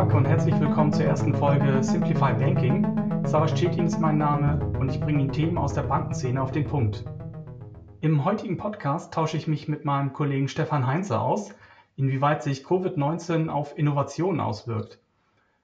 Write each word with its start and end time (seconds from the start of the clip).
Tag 0.00 0.14
und 0.14 0.24
herzlich 0.24 0.58
willkommen 0.58 0.90
zur 0.94 1.04
ersten 1.04 1.34
Folge 1.34 1.82
Simplify 1.82 2.32
Banking. 2.32 2.86
Savas 3.26 3.54
Cetin 3.54 3.84
ist 3.84 4.00
mein 4.00 4.16
Name 4.16 4.58
und 4.78 4.90
ich 4.90 4.98
bringe 4.98 5.20
Ihnen 5.20 5.30
Themen 5.30 5.58
aus 5.58 5.74
der 5.74 5.82
Bankenszene 5.82 6.40
auf 6.40 6.52
den 6.52 6.64
Punkt. 6.64 7.04
Im 8.00 8.24
heutigen 8.24 8.56
Podcast 8.56 9.12
tausche 9.12 9.36
ich 9.36 9.46
mich 9.46 9.68
mit 9.68 9.84
meinem 9.84 10.14
Kollegen 10.14 10.48
Stefan 10.48 10.86
Heinze 10.86 11.20
aus, 11.20 11.54
inwieweit 11.96 12.42
sich 12.42 12.64
Covid-19 12.64 13.50
auf 13.50 13.76
Innovationen 13.76 14.40
auswirkt. 14.40 15.02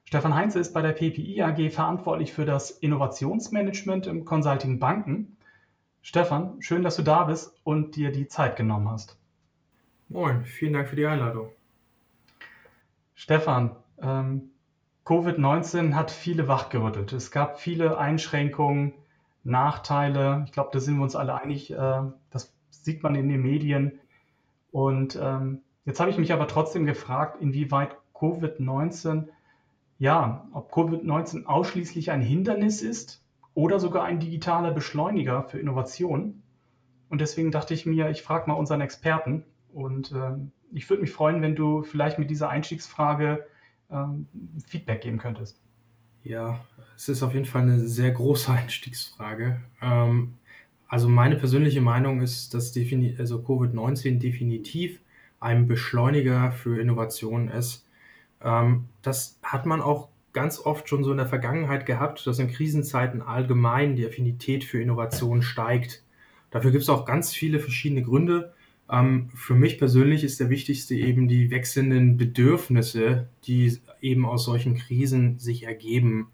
Stefan 0.03 0.35
Heinze 0.35 0.59
ist 0.59 0.71
bei 0.71 0.83
der 0.83 0.91
PPI 0.91 1.41
AG 1.41 1.71
verantwortlich 1.71 2.31
für 2.31 2.45
das 2.45 2.69
Innovationsmanagement 2.69 4.05
im 4.05 4.23
Consulting 4.23 4.77
Banken. 4.77 5.35
Stefan, 6.03 6.61
schön, 6.61 6.83
dass 6.83 6.95
du 6.95 7.01
da 7.01 7.23
bist 7.23 7.59
und 7.63 7.95
dir 7.95 8.11
die 8.11 8.27
Zeit 8.27 8.55
genommen 8.55 8.87
hast. 8.87 9.17
Moin, 10.09 10.43
vielen 10.43 10.73
Dank 10.73 10.89
für 10.89 10.95
die 10.95 11.07
Einladung. 11.07 11.49
Stefan, 13.15 13.75
ähm, 14.01 14.51
Covid-19 15.05 15.93
hat 15.93 16.11
viele 16.11 16.47
wachgerüttelt. 16.47 17.13
Es 17.13 17.31
gab 17.31 17.59
viele 17.59 17.97
Einschränkungen, 17.97 18.93
Nachteile. 19.43 20.43
Ich 20.45 20.51
glaube, 20.51 20.71
da 20.73 20.79
sind 20.79 20.97
wir 20.97 21.03
uns 21.03 21.15
alle 21.15 21.41
einig. 21.41 21.71
Äh, 21.71 22.01
das 22.29 22.53
sieht 22.69 23.03
man 23.03 23.15
in 23.15 23.29
den 23.29 23.41
Medien. 23.41 23.99
Und 24.71 25.17
ähm, 25.21 25.61
jetzt 25.85 25.99
habe 25.99 26.11
ich 26.11 26.17
mich 26.17 26.33
aber 26.33 26.47
trotzdem 26.47 26.85
gefragt, 26.85 27.41
inwieweit 27.41 27.95
Covid-19, 28.13 29.27
ja, 29.99 30.47
ob 30.51 30.73
Covid-19 30.73 31.45
ausschließlich 31.45 32.11
ein 32.11 32.21
Hindernis 32.21 32.81
ist 32.81 33.23
oder 33.53 33.79
sogar 33.79 34.03
ein 34.03 34.19
digitaler 34.19 34.71
Beschleuniger 34.71 35.43
für 35.43 35.59
Innovation. 35.59 36.43
Und 37.09 37.21
deswegen 37.21 37.51
dachte 37.51 37.73
ich 37.73 37.85
mir, 37.85 38.09
ich 38.09 38.21
frage 38.21 38.49
mal 38.49 38.55
unseren 38.55 38.81
Experten. 38.81 39.45
Und 39.73 40.11
ähm, 40.11 40.51
ich 40.73 40.89
würde 40.89 41.01
mich 41.01 41.11
freuen, 41.11 41.41
wenn 41.41 41.55
du 41.55 41.83
vielleicht 41.83 42.19
mit 42.19 42.29
dieser 42.29 42.49
Einstiegsfrage 42.49 43.45
ähm, 43.91 44.27
Feedback 44.67 45.01
geben 45.01 45.17
könntest. 45.17 45.59
Ja, 46.23 46.59
es 46.95 47.09
ist 47.09 47.23
auf 47.23 47.33
jeden 47.33 47.45
Fall 47.45 47.63
eine 47.63 47.79
sehr 47.79 48.11
große 48.11 48.51
Einstiegsfrage. 48.51 49.61
Ähm, 49.81 50.33
also 50.87 51.09
meine 51.09 51.35
persönliche 51.35 51.81
Meinung 51.81 52.21
ist, 52.21 52.53
dass 52.53 52.71
defini 52.71 53.15
also 53.17 53.39
Covid-19 53.39 54.19
definitiv 54.19 54.99
ein 55.39 55.67
Beschleuniger 55.67 56.51
für 56.51 56.79
Innovationen 56.79 57.49
ist. 57.49 57.85
Ähm, 58.41 58.85
das 59.01 59.39
hat 59.43 59.65
man 59.65 59.81
auch 59.81 60.09
ganz 60.33 60.59
oft 60.59 60.87
schon 60.87 61.03
so 61.03 61.11
in 61.11 61.17
der 61.17 61.27
Vergangenheit 61.27 61.85
gehabt, 61.85 62.25
dass 62.27 62.39
in 62.39 62.49
Krisenzeiten 62.49 63.21
allgemein 63.21 63.95
die 63.95 64.05
Affinität 64.05 64.63
für 64.63 64.81
Innovation 64.81 65.41
steigt. 65.41 66.03
Dafür 66.51 66.71
gibt 66.71 66.83
es 66.83 66.89
auch 66.89 67.05
ganz 67.05 67.33
viele 67.33 67.59
verschiedene 67.59 68.03
Gründe. 68.03 68.53
Ähm, 68.89 69.29
für 69.35 69.53
mich 69.53 69.77
persönlich 69.77 70.23
ist 70.23 70.39
der 70.39 70.49
wichtigste 70.49 70.95
eben 70.95 71.27
die 71.27 71.51
wechselnden 71.51 72.17
Bedürfnisse, 72.17 73.27
die 73.43 73.79
eben 74.01 74.25
aus 74.25 74.45
solchen 74.45 74.75
Krisen 74.75 75.39
sich 75.39 75.63
ergeben. 75.63 76.29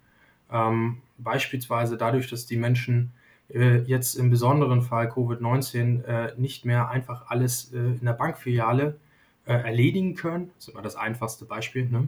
Ähm, 0.51 0.97
beispielsweise 1.17 1.97
dadurch, 1.97 2.29
dass 2.29 2.45
die 2.45 2.57
Menschen 2.57 3.11
äh, 3.49 3.79
jetzt 3.83 4.15
im 4.15 4.29
besonderen 4.29 4.81
Fall 4.81 5.07
Covid-19 5.09 6.03
äh, 6.03 6.33
nicht 6.37 6.65
mehr 6.65 6.89
einfach 6.89 7.27
alles 7.27 7.73
äh, 7.73 7.77
in 7.77 8.05
der 8.05 8.13
Bankfiliale 8.13 8.97
äh, 9.45 9.53
erledigen 9.53 10.15
können, 10.15 10.51
das 10.55 10.67
ist 10.67 10.73
immer 10.73 10.83
das 10.83 10.95
einfachste 10.95 11.45
Beispiel, 11.45 11.89
ne? 11.89 12.07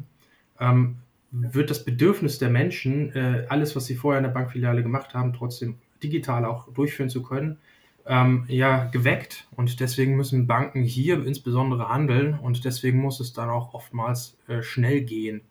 ähm, 0.59 0.97
wird 1.31 1.69
das 1.69 1.83
Bedürfnis 1.83 2.39
der 2.39 2.49
Menschen, 2.49 3.13
äh, 3.13 3.45
alles, 3.49 3.75
was 3.75 3.85
sie 3.85 3.95
vorher 3.95 4.19
in 4.19 4.23
der 4.23 4.31
Bankfiliale 4.31 4.83
gemacht 4.83 5.13
haben, 5.13 5.33
trotzdem 5.33 5.77
digital 6.01 6.45
auch 6.45 6.71
durchführen 6.73 7.09
zu 7.09 7.23
können, 7.23 7.57
ähm, 8.05 8.45
ja 8.47 8.85
geweckt 8.85 9.47
und 9.55 9.79
deswegen 9.79 10.15
müssen 10.15 10.47
Banken 10.47 10.83
hier 10.83 11.25
insbesondere 11.25 11.89
handeln 11.89 12.37
und 12.37 12.63
deswegen 12.65 12.99
muss 12.99 13.19
es 13.19 13.33
dann 13.33 13.49
auch 13.49 13.73
oftmals 13.73 14.37
äh, 14.47 14.61
schnell 14.61 15.01
gehen. 15.01 15.41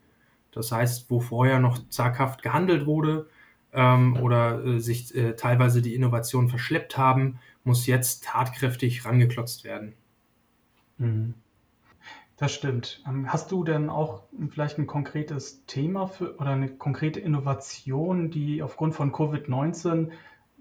Das 0.53 0.71
heißt, 0.71 1.11
wo 1.11 1.21
vorher 1.21 1.59
noch 1.59 1.79
zaghaft 1.89 2.43
gehandelt 2.43 2.87
wurde 2.87 3.29
ähm, 3.73 4.17
oder 4.23 4.65
äh, 4.65 4.79
sich 4.79 5.15
äh, 5.15 5.35
teilweise 5.35 5.83
die 5.83 5.95
Innovationen 5.95 6.49
verschleppt 6.49 6.97
haben, 6.97 7.41
muss 7.65 7.87
jetzt 7.87 8.25
tatkräftig 8.25 9.05
rangeklotzt 9.05 9.65
werden. 9.65 9.95
Mhm. 10.99 11.35
Das 12.37 12.53
stimmt. 12.53 13.03
Ähm, 13.07 13.33
hast 13.33 13.51
du 13.53 13.65
denn 13.65 13.89
auch 13.89 14.23
vielleicht 14.51 14.79
ein 14.79 14.87
konkretes 14.87 15.65
Thema 15.67 16.07
für 16.07 16.37
oder 16.37 16.51
eine 16.51 16.69
konkrete 16.69 17.21
Innovation, 17.21 18.31
die 18.31 18.63
aufgrund 18.63 18.95
von 18.95 19.13
Covid-19 19.13 20.11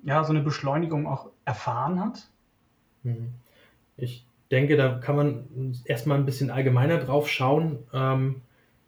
ja, 0.03 0.23
so 0.23 0.31
eine 0.31 0.41
Beschleunigung 0.41 1.07
auch 1.07 1.29
erfahren 1.45 1.99
hat? 1.99 2.27
Mhm. 3.03 3.29
Ich 3.97 4.25
denke, 4.51 4.77
da 4.77 4.89
kann 4.95 5.15
man 5.15 5.73
erstmal 5.85 6.17
ein 6.17 6.25
bisschen 6.25 6.49
allgemeiner 6.49 6.99
drauf 6.99 7.29
schauen. 7.29 7.79
Ähm, 7.93 8.41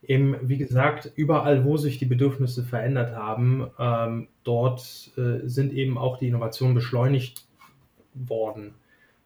eben, 0.04 0.38
wie 0.44 0.58
gesagt, 0.58 1.12
überall, 1.16 1.66
wo 1.66 1.78
sich 1.78 1.98
die 1.98 2.06
Bedürfnisse 2.06 2.64
verändert 2.64 3.16
haben, 3.16 3.68
ähm, 3.80 4.28
dort 4.44 5.12
äh, 5.18 5.48
sind 5.48 5.74
eben 5.74 5.98
auch 5.98 6.18
die 6.18 6.28
Innovationen 6.28 6.76
beschleunigt 6.76 7.46
worden. 8.14 8.74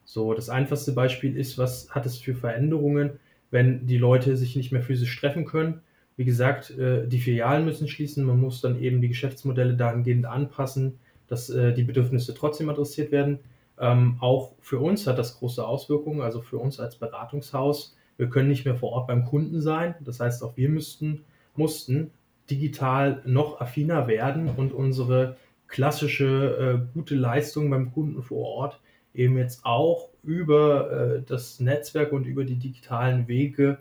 So, 0.06 0.34
das 0.34 0.50
einfachste 0.50 0.94
Beispiel 0.94 1.38
ist, 1.38 1.57
was 1.57 1.91
hat 1.91 2.06
es 2.06 2.18
für 2.18 2.34
Veränderungen, 2.34 3.19
wenn 3.51 3.85
die 3.85 3.97
Leute 3.97 4.38
sich 4.38 4.56
nicht 4.56 4.72
mehr 4.72 4.81
physisch 4.81 5.19
treffen 5.19 5.45
können? 5.45 5.81
Wie 6.18 6.25
gesagt, 6.25 6.72
äh, 6.72 7.07
die 7.07 7.19
Filialen 7.19 7.66
müssen 7.66 7.88
schließen, 7.88 8.25
man 8.25 8.39
muss 8.39 8.62
dann 8.62 8.81
eben 8.81 9.01
die 9.01 9.09
Geschäftsmodelle 9.09 9.75
dahingehend 9.75 10.25
anpassen 10.25 11.00
dass 11.29 11.50
äh, 11.50 11.73
die 11.73 11.84
Bedürfnisse 11.84 12.34
trotzdem 12.34 12.69
adressiert 12.69 13.12
werden. 13.12 13.40
Ähm, 13.79 14.17
auch 14.19 14.53
für 14.59 14.79
uns 14.79 15.07
hat 15.07 15.17
das 15.17 15.40
große 15.40 15.66
Auswirkungen, 15.66 16.22
also 16.22 16.41
für 16.41 16.57
uns 16.57 16.79
als 16.79 16.97
Beratungshaus. 16.97 17.95
Wir 18.17 18.29
können 18.29 18.50
nicht 18.50 18.66
mehr 18.66 18.75
vor 18.75 18.91
Ort 18.91 19.07
beim 19.07 19.23
Kunden 19.23 19.62
sein. 19.62 19.95
Das 20.01 20.19
heißt, 20.19 20.44
auch 20.44 20.57
wir 20.57 20.68
müssten, 20.68 21.23
mussten 21.56 22.12
digital 22.50 23.22
noch 23.25 23.62
affiner 23.62 24.07
werden 24.07 24.50
und 24.50 24.73
unsere 24.73 25.38
klassische 25.68 26.81
äh, 26.84 26.94
gute 26.94 27.16
Leistung 27.16 27.69
beim 27.69 27.94
Kunden 27.94 28.22
vor 28.22 28.45
Ort 28.45 28.81
eben 29.13 29.38
jetzt 29.38 29.66
auch 29.66 30.09
über 30.23 30.91
äh, 30.91 31.22
das 31.25 31.59
Netzwerk 31.59 32.12
und 32.12 32.25
über 32.25 32.44
die 32.44 32.56
digitalen 32.56 33.28
Wege 33.28 33.78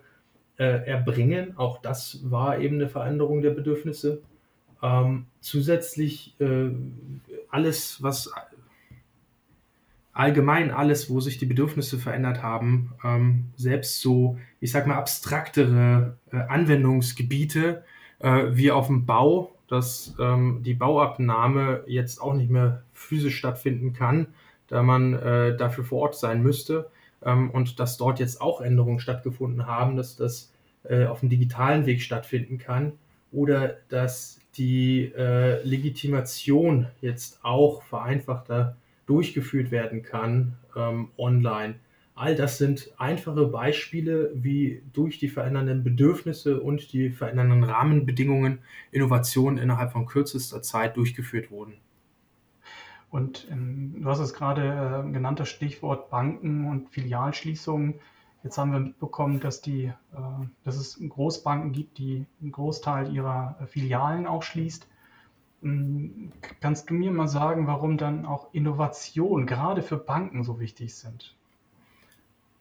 äh, 0.59 0.87
erbringen. 0.87 1.57
Auch 1.57 1.81
das 1.81 2.21
war 2.31 2.59
eben 2.59 2.77
eine 2.77 2.89
Veränderung 2.89 3.43
der 3.43 3.51
Bedürfnisse. 3.51 4.23
Ähm, 4.83 5.27
zusätzlich 5.41 6.35
äh, 6.41 6.71
alles, 7.51 8.03
was 8.03 8.31
allgemein 10.13 10.71
alles, 10.71 11.11
wo 11.11 11.21
sich 11.21 11.39
die 11.39 11.47
Bedürfnisse 11.47 11.99
verändert 11.99 12.43
haben, 12.43 12.93
ähm, 13.05 13.47
selbst 13.57 14.01
so, 14.01 14.39
ich 14.61 14.73
sag 14.73 14.87
mal, 14.87 14.97
abstraktere 14.97 16.17
äh, 16.33 16.37
Anwendungsgebiete 16.37 17.85
äh, 18.19 18.47
wie 18.51 18.71
auf 18.71 18.89
dem 18.89 19.07
Bau, 19.07 19.55
dass 19.69 20.15
ähm, 20.19 20.63
die 20.65 20.75
Bauabnahme 20.75 21.85
jetzt 21.87 22.21
auch 22.21 22.35
nicht 22.35 22.51
mehr 22.51 22.83
physisch 22.93 23.37
stattfinden 23.37 23.93
kann, 23.93 24.27
da 24.67 24.83
man 24.83 25.15
äh, 25.15 25.57
dafür 25.57 25.85
vor 25.85 26.03
Ort 26.03 26.17
sein 26.17 26.43
müsste 26.43 26.91
ähm, 27.25 27.51
und 27.51 27.79
dass 27.79 27.97
dort 27.97 28.19
jetzt 28.19 28.41
auch 28.41 28.61
Änderungen 28.61 28.99
stattgefunden 28.99 29.67
haben, 29.67 29.97
dass 29.97 30.17
das 30.17 30.53
äh, 30.83 31.07
auf 31.07 31.21
dem 31.21 31.29
digitalen 31.29 31.87
Weg 31.87 32.03
stattfinden 32.03 32.59
kann 32.59 32.93
oder 33.33 33.77
dass 33.89 34.41
die 34.57 35.13
äh, 35.17 35.63
Legitimation 35.63 36.87
jetzt 37.01 37.41
auch 37.43 37.83
vereinfachter 37.83 38.77
durchgeführt 39.07 39.71
werden 39.71 40.03
kann 40.03 40.55
ähm, 40.77 41.11
online. 41.17 41.77
All 42.15 42.35
das 42.35 42.59
sind 42.59 42.91
einfache 42.99 43.47
Beispiele, 43.47 44.33
wie 44.35 44.83
durch 44.93 45.19
die 45.19 45.29
verändernden 45.29 45.85
Bedürfnisse 45.85 46.61
und 46.61 46.93
die 46.93 47.11
verändernden 47.11 47.63
Rahmenbedingungen 47.63 48.59
Innovationen 48.91 49.59
innerhalb 49.59 49.93
von 49.93 50.07
kürzester 50.07 50.61
Zeit 50.61 50.97
durchgeführt 50.97 51.53
wurden. 51.53 51.75
Und 53.11 53.47
ähm, 53.51 54.03
du 54.03 54.09
hast 54.09 54.19
es 54.19 54.35
gerade 54.35 55.07
äh, 55.07 55.13
genannt, 55.13 55.41
das 55.41 55.49
Stichwort 55.49 56.11
Banken 56.11 56.67
und 56.69 56.91
Filialschließungen. 56.91 57.95
Jetzt 58.45 58.57
haben 58.57 58.73
wir 58.73 58.79
mitbekommen, 58.79 59.41
dass, 59.41 59.61
die, 59.61 59.85
äh, 59.87 60.47
dass 60.65 60.77
es 60.77 61.01
Großbanken 61.07 61.73
gibt, 61.73 61.99
die 61.99 62.25
einen 62.41 62.53
Großteil 62.53 63.13
ihrer 63.13 63.57
äh, 63.61 63.67
Filialen 63.67 64.27
auch 64.27 64.43
schließt. 64.43 64.87
Hm, 65.63 66.33
kannst 66.61 66.89
du 66.89 66.95
mir 66.95 67.11
mal 67.11 67.27
sagen, 67.27 67.67
warum 67.67 67.99
dann 67.99 68.27
auch 68.27 68.53
Innovationen 68.55 69.47
gerade 69.47 69.83
für 69.83 69.97
Banken 69.97 70.45
so 70.45 70.61
wichtig 70.61 70.95
sind? 70.95 71.35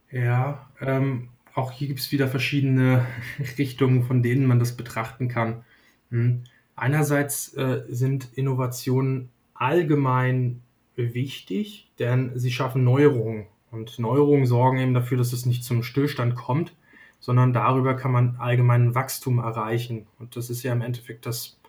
Ja, 0.10 0.68
ähm, 0.82 1.30
auch 1.54 1.72
hier 1.72 1.88
gibt 1.88 2.00
es 2.00 2.12
wieder 2.12 2.28
verschiedene 2.28 3.06
Richtungen, 3.58 4.04
von 4.04 4.24
denen 4.24 4.48
man 4.48 4.60
das 4.60 4.76
betrachten 4.76 5.28
kann. 5.28 5.64
Hm. 6.10 6.44
Einerseits 6.76 7.54
äh, 7.56 7.84
sind 7.90 8.30
Innovationen 8.34 9.30
allgemein 9.54 10.62
wichtig, 10.96 11.92
denn 12.00 12.32
sie 12.36 12.52
schaffen 12.52 12.84
Neuerungen 12.84 13.48
und 13.78 14.00
Neuerungen 14.00 14.46
sorgen 14.46 14.80
eben 14.80 14.94
dafür, 14.94 15.18
dass 15.18 15.34
es 15.34 15.46
nicht 15.46 15.64
zum 15.64 15.84
Stillstand 15.84 16.36
kommt, 16.36 16.76
sondern 17.20 17.54
darüber 17.54 17.96
kann 17.96 18.12
man 18.12 18.36
allgemeinen 18.38 18.96
Wachstum 18.96 19.40
erreichen. 19.40 20.08
Und 20.20 20.36
das 20.36 20.50
ist 20.50 20.64
ja 20.64 20.74
im 20.74 20.82
Endeffekt 20.82 21.26
das 21.26 21.60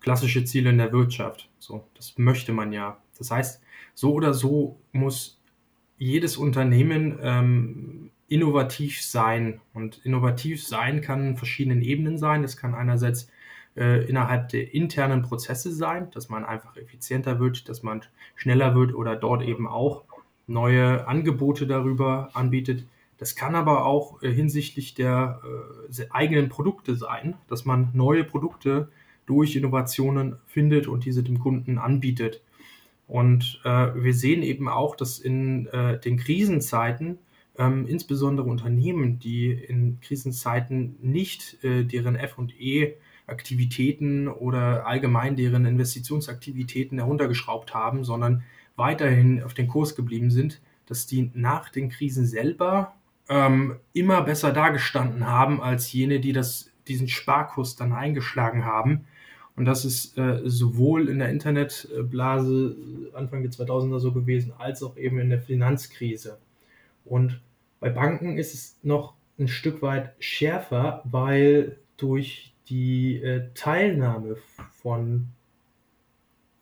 klassische 0.00 0.44
Ziel 0.44 0.66
in 0.66 0.78
der 0.78 0.92
Wirtschaft. 0.92 1.48
So, 1.58 1.84
das 1.94 2.14
möchte 2.16 2.52
man 2.52 2.72
ja. 2.72 2.98
Das 3.18 3.30
heißt, 3.30 3.62
so 3.94 4.12
oder 4.14 4.32
so 4.32 4.78
muss 4.92 5.40
jedes 5.98 6.36
Unternehmen 6.36 7.18
ähm, 7.20 8.10
innovativ 8.28 9.02
sein. 9.02 9.60
Und 9.74 10.00
innovativ 10.04 10.64
sein 10.64 11.00
kann 11.00 11.26
in 11.26 11.36
verschiedenen 11.36 11.82
Ebenen 11.82 12.18
sein. 12.18 12.44
Es 12.44 12.56
kann 12.56 12.74
einerseits 12.74 13.28
äh, 13.76 14.04
innerhalb 14.08 14.50
der 14.50 14.72
internen 14.74 15.22
Prozesse 15.22 15.72
sein, 15.72 16.10
dass 16.12 16.28
man 16.28 16.44
einfach 16.44 16.76
effizienter 16.76 17.40
wird, 17.40 17.68
dass 17.68 17.82
man 17.82 18.02
schneller 18.34 18.74
wird 18.74 18.94
oder 18.94 19.16
dort 19.16 19.42
eben 19.42 19.66
auch 19.66 20.04
neue 20.46 21.06
Angebote 21.06 21.66
darüber 21.66 22.30
anbietet. 22.34 22.86
Das 23.18 23.34
kann 23.34 23.54
aber 23.54 23.86
auch 23.86 24.22
äh, 24.22 24.30
hinsichtlich 24.30 24.94
der 24.94 25.40
äh, 25.90 26.06
eigenen 26.10 26.48
Produkte 26.48 26.94
sein, 26.96 27.34
dass 27.48 27.64
man 27.64 27.90
neue 27.94 28.24
Produkte 28.24 28.88
durch 29.24 29.56
Innovationen 29.56 30.36
findet 30.46 30.86
und 30.86 31.04
diese 31.04 31.22
dem 31.22 31.38
Kunden 31.38 31.78
anbietet. 31.78 32.42
Und 33.08 33.60
äh, 33.64 33.68
wir 33.94 34.14
sehen 34.14 34.42
eben 34.42 34.68
auch, 34.68 34.96
dass 34.96 35.18
in 35.18 35.66
äh, 35.68 35.98
den 35.98 36.16
Krisenzeiten 36.16 37.18
ähm, 37.58 37.86
insbesondere 37.86 38.48
Unternehmen, 38.48 39.18
die 39.18 39.50
in 39.50 40.00
Krisenzeiten 40.00 40.96
nicht 41.00 41.62
äh, 41.64 41.84
deren 41.84 42.16
FE 42.16 42.94
Aktivitäten 43.26 44.28
oder 44.28 44.86
allgemein 44.86 45.36
deren 45.36 45.64
Investitionsaktivitäten 45.64 46.98
heruntergeschraubt 46.98 47.74
haben, 47.74 48.04
sondern 48.04 48.44
weiterhin 48.76 49.42
auf 49.42 49.54
den 49.54 49.68
Kurs 49.68 49.96
geblieben 49.96 50.30
sind, 50.30 50.60
dass 50.86 51.06
die 51.06 51.30
nach 51.34 51.68
den 51.70 51.88
Krisen 51.88 52.26
selber 52.26 52.94
ähm, 53.28 53.76
immer 53.92 54.22
besser 54.22 54.52
dargestanden 54.52 55.26
haben 55.26 55.60
als 55.60 55.92
jene, 55.92 56.20
die 56.20 56.32
das, 56.32 56.70
diesen 56.86 57.08
Sparkurs 57.08 57.76
dann 57.76 57.92
eingeschlagen 57.92 58.64
haben. 58.64 59.06
Und 59.56 59.64
das 59.64 59.84
ist 59.84 60.16
äh, 60.18 60.40
sowohl 60.44 61.08
in 61.08 61.18
der 61.18 61.30
Internetblase 61.30 62.76
Anfang 63.14 63.42
der 63.42 63.50
2000er 63.50 63.98
so 63.98 64.12
gewesen, 64.12 64.52
als 64.58 64.82
auch 64.82 64.96
eben 64.96 65.18
in 65.18 65.30
der 65.30 65.40
Finanzkrise. 65.40 66.38
Und 67.04 67.40
bei 67.80 67.88
Banken 67.88 68.36
ist 68.36 68.54
es 68.54 68.78
noch 68.82 69.14
ein 69.38 69.48
Stück 69.48 69.82
weit 69.82 70.14
schärfer, 70.18 71.02
weil 71.04 71.78
durch 71.96 72.52
die 72.68 73.22
äh, 73.22 73.48
Teilnahme 73.54 74.36
von, 74.70 75.28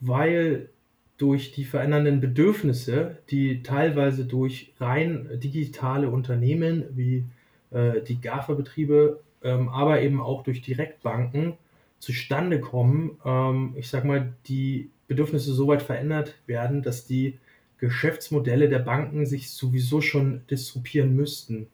weil 0.01 0.71
durch 1.17 1.53
die 1.53 1.65
verändernden 1.65 2.21
Bedürfnisse, 2.21 3.19
die 3.31 3.63
teilweise 3.63 4.25
durch 4.25 4.73
rein 4.81 5.29
digitale 5.35 6.11
Unternehmen 6.11 6.85
wie 6.91 7.25
äh, 7.71 8.01
die 8.03 8.21
GAFA-Betriebe, 8.21 9.21
ähm, 9.43 9.69
aber 9.69 10.03
eben 10.03 10.21
auch 10.21 10.43
durch 10.43 10.63
Direktbanken 10.63 11.55
zustande 12.01 12.61
kommen, 12.61 13.19
ähm, 13.25 13.75
ich 13.77 13.89
sag 13.89 14.05
mal, 14.05 14.35
die 14.47 14.91
Bedürfnisse 15.07 15.55
so 15.55 15.69
weit 15.69 15.83
verändert 15.83 16.35
werden, 16.47 16.83
dass 16.83 17.07
die 17.07 17.39
Geschäftsmodelle 17.79 18.69
der 18.69 18.79
Banken 18.79 19.27
sich 19.27 19.51
sowieso 19.51 20.01
schon 20.01 20.43
disruptieren 20.51 21.15
müssten. 21.15 21.69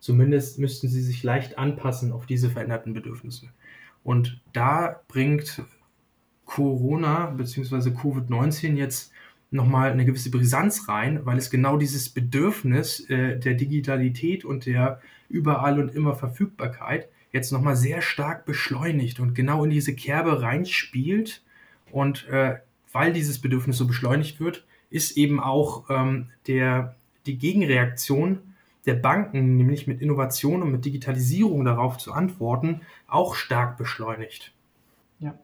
Zumindest 0.00 0.58
müssten 0.58 0.88
sie 0.88 1.02
sich 1.02 1.22
leicht 1.22 1.58
anpassen 1.58 2.12
auf 2.12 2.26
diese 2.26 2.50
veränderten 2.50 2.92
Bedürfnisse. 2.92 3.48
Und 4.02 4.40
da 4.52 5.00
bringt 5.08 5.62
Corona 6.44 7.26
bzw. 7.26 7.90
Covid-19 7.90 8.74
jetzt 8.74 9.12
nochmal 9.50 9.92
eine 9.92 10.04
gewisse 10.04 10.30
Brisanz 10.30 10.88
rein, 10.88 11.24
weil 11.24 11.38
es 11.38 11.50
genau 11.50 11.76
dieses 11.76 12.08
Bedürfnis 12.08 13.08
äh, 13.08 13.38
der 13.38 13.54
Digitalität 13.54 14.44
und 14.44 14.66
der 14.66 15.00
überall 15.28 15.78
und 15.78 15.94
immer 15.94 16.14
Verfügbarkeit 16.14 17.08
jetzt 17.32 17.52
nochmal 17.52 17.76
sehr 17.76 18.00
stark 18.00 18.44
beschleunigt 18.46 19.20
und 19.20 19.34
genau 19.34 19.64
in 19.64 19.70
diese 19.70 19.94
Kerbe 19.94 20.42
reinspielt. 20.42 21.42
Und 21.90 22.28
äh, 22.28 22.58
weil 22.92 23.12
dieses 23.12 23.40
Bedürfnis 23.40 23.76
so 23.76 23.86
beschleunigt 23.86 24.40
wird, 24.40 24.64
ist 24.90 25.16
eben 25.16 25.40
auch 25.40 25.90
ähm, 25.90 26.30
der, 26.46 26.94
die 27.26 27.36
Gegenreaktion 27.38 28.38
der 28.86 28.94
Banken, 28.94 29.56
nämlich 29.56 29.86
mit 29.86 30.00
Innovation 30.00 30.62
und 30.62 30.70
mit 30.70 30.84
Digitalisierung 30.84 31.64
darauf 31.64 31.98
zu 31.98 32.12
antworten, 32.12 32.82
auch 33.08 33.34
stark 33.34 33.76
beschleunigt. 33.78 34.52
Ja, 35.18 35.36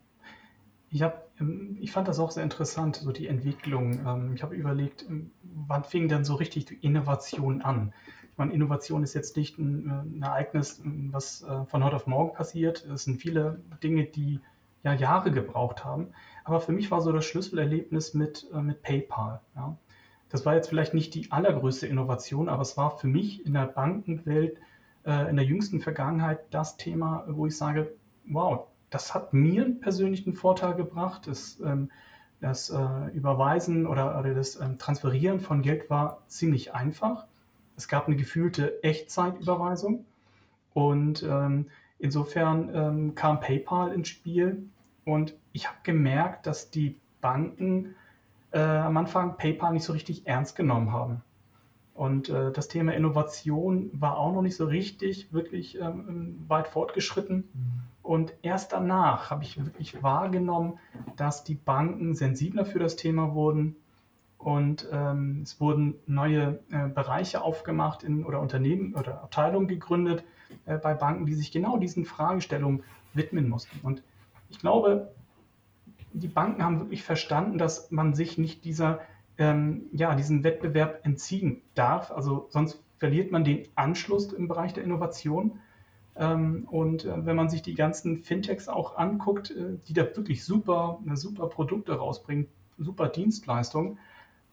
ich, 0.91 1.03
hab, 1.03 1.29
ähm, 1.41 1.77
ich 1.81 1.93
fand 1.93 2.09
das 2.09 2.19
auch 2.19 2.31
sehr 2.31 2.43
interessant, 2.43 2.97
so 2.97 3.13
die 3.13 3.29
Entwicklung. 3.29 4.05
Ähm, 4.07 4.35
ich 4.35 4.43
habe 4.43 4.55
überlegt, 4.55 5.07
ähm, 5.09 5.31
wann 5.43 5.85
fing 5.85 6.09
denn 6.09 6.25
so 6.25 6.35
richtig 6.35 6.67
die 6.67 6.75
Innovation 6.75 7.63
an? 7.63 7.93
Ich 8.33 8.39
meine, 8.39 8.53
Innovation 8.53 9.03
ist 9.03 9.15
jetzt 9.15 9.37
nicht 9.37 9.59
ein, 9.59 9.89
äh, 9.89 10.19
ein 10.19 10.23
Ereignis, 10.23 10.83
was 10.85 11.43
äh, 11.43 11.65
von 11.67 11.85
heute 11.85 11.97
auf 11.97 12.07
morgen 12.07 12.35
passiert. 12.35 12.85
Es 12.87 13.05
sind 13.05 13.21
viele 13.21 13.61
Dinge, 13.83 14.05
die 14.05 14.41
ja 14.83 14.95
Jahre 14.95 15.31
gebraucht 15.31 15.85
haben. 15.85 16.09
Aber 16.45 16.61
für 16.61 16.73
mich 16.73 16.91
war 16.91 17.01
so 17.03 17.13
das 17.13 17.25
Schlüsselerlebnis 17.25 18.15
mit, 18.15 18.47
äh, 18.53 18.61
mit 18.61 18.83
PayPal. 18.83 19.41
Ja. 19.55 19.77
Das 20.31 20.47
war 20.47 20.55
jetzt 20.55 20.69
vielleicht 20.69 20.95
nicht 20.95 21.15
die 21.15 21.31
allergrößte 21.31 21.87
Innovation, 21.87 22.49
aber 22.49 22.63
es 22.63 22.77
war 22.77 22.97
für 22.99 23.09
mich 23.09 23.45
in 23.47 23.55
der 23.55 23.67
Bankenwelt 23.67 24.59
in 25.03 25.37
der 25.37 25.47
jüngsten 25.47 25.81
Vergangenheit 25.81 26.41
das 26.51 26.77
Thema, 26.77 27.25
wo 27.27 27.47
ich 27.47 27.57
sage, 27.57 27.95
wow, 28.29 28.67
das 28.91 29.15
hat 29.15 29.33
mir 29.33 29.65
einen 29.65 29.81
persönlichen 29.81 30.35
Vorteil 30.35 30.75
gebracht. 30.75 31.27
Das, 31.27 31.61
ähm, 31.61 31.91
das 32.41 32.71
äh, 32.71 33.11
Überweisen 33.15 33.87
oder, 33.87 34.19
oder 34.19 34.35
das 34.35 34.61
ähm, 34.61 34.79
Transferieren 34.79 35.41
von 35.41 35.63
Geld 35.63 35.89
war 35.91 36.23
ziemlich 36.27 36.75
einfach. 36.75 37.27
Es 37.77 37.89
gab 37.89 38.07
eine 38.07 38.17
gefühlte 38.17 38.83
Echtzeitüberweisung 38.83 40.05
und 40.75 41.23
ähm, 41.23 41.67
insofern 41.99 42.75
ähm, 42.75 43.15
kam 43.15 43.41
PayPal 43.41 43.93
ins 43.93 44.09
Spiel 44.09 44.69
und 45.05 45.35
ich 45.53 45.69
habe 45.69 45.79
gemerkt, 45.83 46.47
dass 46.47 46.71
die 46.71 46.99
Banken 47.21 47.95
äh, 48.51 48.61
am 48.61 48.97
Anfang 48.97 49.37
PayPal 49.37 49.73
nicht 49.73 49.85
so 49.85 49.93
richtig 49.93 50.27
ernst 50.27 50.57
genommen 50.57 50.93
haben. 50.93 51.23
Und 52.01 52.31
äh, 52.31 52.51
das 52.51 52.69
Thema 52.69 52.95
Innovation 52.95 53.91
war 53.93 54.17
auch 54.17 54.33
noch 54.33 54.41
nicht 54.41 54.57
so 54.57 54.65
richtig 54.65 55.35
wirklich 55.35 55.79
ähm, 55.79 56.43
weit 56.49 56.67
fortgeschritten. 56.67 57.37
Mhm. 57.53 57.83
Und 58.03 58.33
erst 58.41 58.73
danach 58.73 59.31
habe 59.31 59.45
ich 59.45 59.63
wirklich 59.63 60.03
wahrgenommen, 60.03 60.79
dass 61.17 61.45
die 61.45 61.57
Banken 61.57 62.15
sensibler 62.15 62.65
für 62.65 62.79
das 62.79 62.97
Thema 62.97 63.35
wurden. 63.35 63.77
Und 64.39 64.89
ähm, 64.91 65.41
es 65.43 65.61
wurden 65.61 65.95
neue 66.07 66.61
äh, 66.71 66.89
Bereiche 66.89 67.43
aufgemacht 67.43 68.03
in, 68.03 68.25
oder 68.25 68.41
Unternehmen 68.41 68.95
oder 68.95 69.23
Abteilungen 69.23 69.69
gegründet 69.69 70.25
äh, 70.65 70.79
bei 70.79 70.95
Banken, 70.95 71.27
die 71.27 71.35
sich 71.35 71.53
genau 71.53 71.77
diesen 71.77 72.07
Fragestellungen 72.07 72.83
widmen 73.13 73.47
mussten. 73.47 73.79
Und 73.83 74.03
ich 74.49 74.59
glaube, 74.59 75.13
die 76.15 76.29
Banken 76.29 76.65
haben 76.65 76.81
wirklich 76.81 77.03
verstanden, 77.03 77.59
dass 77.59 77.91
man 77.91 78.15
sich 78.15 78.39
nicht 78.39 78.65
dieser, 78.65 79.01
ähm, 79.41 79.87
ja, 79.93 80.15
diesen 80.15 80.45
Wettbewerb 80.45 81.01
entziehen 81.03 81.63
darf. 81.75 82.13
Also 82.13 82.47
sonst 82.51 82.79
verliert 82.99 83.33
man 83.33 83.43
den 83.43 83.67
Anschluss 83.75 84.33
im 84.35 84.47
Bereich 84.47 84.75
der 84.75 84.85
Innovation. 84.85 85.59
Ähm, 86.15 86.69
und 86.71 87.07
äh, 87.07 87.25
wenn 87.25 87.37
man 87.37 87.49
sich 87.49 87.63
die 87.63 87.75
ganzen 87.75 88.19
Fintechs 88.19 88.69
auch 88.69 88.99
anguckt, 88.99 89.51
äh, 89.51 89.79
die 89.89 89.95
da 89.95 90.03
wirklich 90.03 90.45
super, 90.45 91.01
super 91.15 91.47
Produkte 91.49 91.95
rausbringen, 91.95 92.49
super 92.79 93.09
Dienstleistungen, 93.09 93.99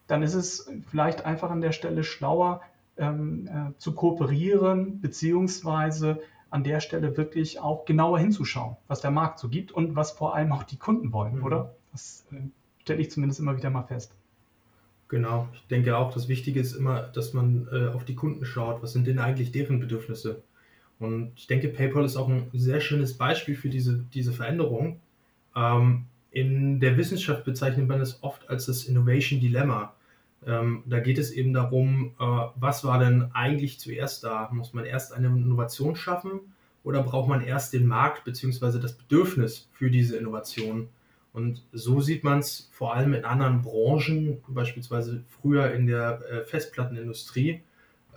dann 0.08 0.24
ist 0.24 0.36
es 0.36 0.72
vielleicht 0.90 1.26
einfach 1.26 1.52
an 1.52 1.60
der 1.60 1.74
Stelle 1.74 2.06
schlauer 2.06 2.62
ähm, 2.96 3.48
äh, 3.48 3.78
zu 3.78 3.94
kooperieren, 3.94 5.02
beziehungsweise 5.02 6.22
an 6.50 6.64
der 6.64 6.80
Stelle 6.80 7.18
wirklich 7.18 7.60
auch 7.60 7.84
genauer 7.84 8.20
hinzuschauen, 8.20 8.78
was 8.88 9.02
der 9.02 9.12
Markt 9.12 9.40
so 9.40 9.50
gibt 9.50 9.74
und 9.74 9.98
was 9.98 10.12
vor 10.12 10.34
allem 10.34 10.54
auch 10.54 10.64
die 10.64 10.78
Kunden 10.78 11.12
wollen, 11.12 11.40
mhm. 11.40 11.44
oder? 11.44 11.76
Das 11.92 12.26
äh, 12.32 12.38
stelle 12.80 13.02
ich 13.02 13.12
zumindest 13.12 13.42
immer 13.42 13.58
wieder 13.58 13.70
mal 13.70 13.84
fest. 13.84 14.17
Genau, 15.10 15.48
ich 15.54 15.66
denke 15.68 15.98
auch, 15.98 16.14
das 16.14 16.28
Wichtige 16.28 16.60
ist 16.60 16.74
immer, 16.74 17.04
dass 17.04 17.34
man 17.34 17.68
äh, 17.72 17.88
auf 17.88 18.04
die 18.04 18.16
Kunden 18.16 18.46
schaut. 18.46 18.84
Was 18.84 18.92
sind 18.92 19.08
denn 19.08 19.20
eigentlich 19.20 19.52
deren 19.52 19.80
Bedürfnisse? 19.80 20.44
Und 21.00 21.32
ich 21.36 21.48
denke, 21.48 21.70
PayPal 21.70 22.04
ist 22.04 22.18
auch 22.18 22.28
ein 22.28 22.50
sehr 22.54 22.82
schönes 22.82 23.18
Beispiel 23.18 23.56
für 23.56 23.70
diese, 23.70 24.04
diese 24.14 24.34
Veränderung. 24.34 25.00
Ähm, 25.56 26.06
in 26.32 26.80
der 26.80 26.98
Wissenschaft 26.98 27.46
bezeichnet 27.46 27.88
man 27.88 28.02
es 28.02 28.22
oft 28.22 28.50
als 28.50 28.66
das 28.66 28.86
Innovation 28.86 29.40
Dilemma. 29.40 29.94
Ähm, 30.46 30.84
da 30.86 31.00
geht 31.00 31.18
es 31.18 31.32
eben 31.32 31.54
darum, 31.54 32.12
äh, 32.20 32.24
was 32.56 32.84
war 32.84 33.00
denn 33.00 33.30
eigentlich 33.34 33.80
zuerst 33.80 34.24
da? 34.24 34.50
Muss 34.52 34.74
man 34.74 34.86
erst 34.86 35.14
eine 35.14 35.28
Innovation 35.28 35.96
schaffen 35.96 36.42
oder 36.84 37.02
braucht 37.02 37.30
man 37.30 37.44
erst 37.44 37.74
den 37.74 37.88
Markt 37.88 38.26
bzw. 38.26 38.80
das 38.80 38.94
Bedürfnis 38.94 39.70
für 39.72 39.90
diese 39.90 40.18
Innovation? 40.18 40.90
Und 41.38 41.62
so 41.72 42.02
sieht 42.02 42.24
man 42.24 42.40
es 42.40 42.68
vor 42.72 42.96
allem 42.96 43.14
in 43.14 43.24
anderen 43.24 43.62
Branchen, 43.62 44.42
beispielsweise 44.48 45.24
früher 45.28 45.72
in 45.72 45.86
der 45.86 46.20
äh, 46.32 46.44
Festplattenindustrie, 46.46 47.62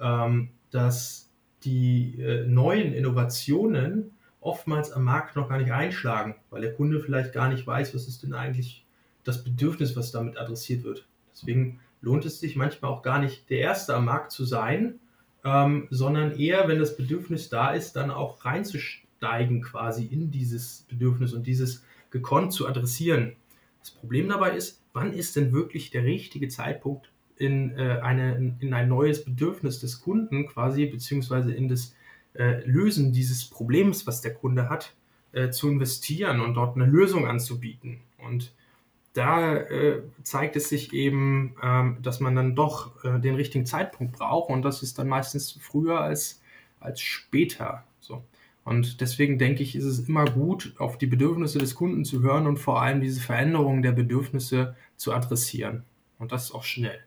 ähm, 0.01 0.49
dass 0.71 1.29
die 1.63 2.19
äh, 2.19 2.47
neuen 2.47 2.95
Innovationen 2.95 4.13
oftmals 4.41 4.91
am 4.93 5.05
Markt 5.05 5.37
noch 5.37 5.51
gar 5.51 5.59
nicht 5.59 5.71
einschlagen, 5.71 6.37
weil 6.49 6.63
der 6.63 6.73
Kunde 6.73 6.99
vielleicht 6.99 7.35
gar 7.35 7.51
nicht 7.51 7.67
weiß, 7.67 7.95
was 7.95 8.09
ist 8.09 8.23
denn 8.23 8.33
eigentlich 8.33 8.87
das 9.23 9.45
Bedürfnis, 9.45 9.95
was 9.97 10.13
damit 10.13 10.39
adressiert 10.39 10.83
wird. 10.83 11.07
Deswegen 11.35 11.79
lohnt 12.01 12.25
es 12.25 12.41
sich 12.41 12.57
manchmal 12.57 12.91
auch 12.91 13.03
gar 13.03 13.19
nicht, 13.19 13.51
der 13.51 13.59
Erste 13.59 13.95
am 13.95 14.07
Markt 14.07 14.33
zu 14.33 14.47
sein, 14.47 14.99
ähm, 15.45 15.89
sondern 15.91 16.39
eher, 16.39 16.69
wenn 16.69 16.79
das 16.79 16.97
Bedürfnis 16.97 17.51
da 17.51 17.73
ist, 17.73 17.97
dann 17.97 18.11
auch 18.11 18.47
reinzusteigen 18.47 19.61
quasi 19.61 20.07
in 20.07 20.31
dieses 20.31 20.87
Bedürfnis 20.89 21.35
und 21.35 21.47
dieses 21.47 21.85
gekonnt 22.11 22.53
zu 22.53 22.67
adressieren. 22.67 23.37
Das 23.81 23.91
Problem 23.91 24.29
dabei 24.29 24.57
ist, 24.57 24.83
wann 24.93 25.13
ist 25.13 25.37
denn 25.37 25.53
wirklich 25.53 25.91
der 25.91 26.05
richtige 26.05 26.49
Zeitpunkt, 26.49 27.11
in, 27.37 27.71
äh, 27.79 28.01
eine, 28.03 28.55
in 28.61 28.75
ein 28.75 28.89
neues 28.89 29.25
Bedürfnis 29.25 29.81
des 29.81 30.03
Kunden 30.03 30.47
quasi, 30.47 30.85
beziehungsweise 30.87 31.53
in 31.55 31.69
das 31.69 31.95
äh, 32.35 32.63
Lösen 32.67 33.13
dieses 33.13 33.47
Problems, 33.47 34.07
was 34.07 34.21
der 34.21 34.35
Kunde 34.35 34.69
hat, 34.69 34.95
äh, 35.33 35.51
zu 35.51 35.69
investieren 35.71 36.41
und 36.41 36.55
dort 36.55 36.77
eine 36.77 36.85
Lösung 36.85 37.27
anzubieten. 37.27 38.01
Und 38.19 38.53
da 39.15 39.57
äh, 39.57 40.03
zeigt 40.23 40.57
es 40.57 40.69
sich 40.69 40.93
eben, 40.93 41.57
ähm, 41.63 41.97
dass 42.03 42.21
man 42.21 42.37
dann 42.37 42.55
doch 42.55 43.05
äh, 43.05 43.19
den 43.19 43.35
richtigen 43.35 43.67
Zeitpunkt 43.67 44.13
braucht 44.19 44.51
und 44.51 44.63
das 44.63 44.83
ist 44.83 44.99
dann 44.99 45.09
meistens 45.09 45.59
früher 45.61 46.01
als, 46.01 46.43
als 46.79 47.01
später. 47.01 47.85
Und 48.71 49.01
deswegen 49.01 49.37
denke 49.37 49.65
ich, 49.65 49.75
ist 49.75 49.85
es 49.85 50.09
immer 50.09 50.27
gut, 50.27 50.77
auf 50.79 50.97
die 50.97 51.09
Bedürfnisse 51.09 51.59
des 51.59 51.75
Kunden 51.75 52.05
zu 52.05 52.23
hören 52.23 52.47
und 52.47 52.57
vor 52.57 52.81
allem 52.81 53.01
diese 53.01 53.21
Veränderungen 53.21 53.83
der 53.83 53.91
Bedürfnisse 53.91 54.77
zu 54.95 55.13
adressieren. 55.13 55.83
Und 56.21 56.31
das 56.31 56.53
auch 56.53 56.63
schnell. 56.63 57.01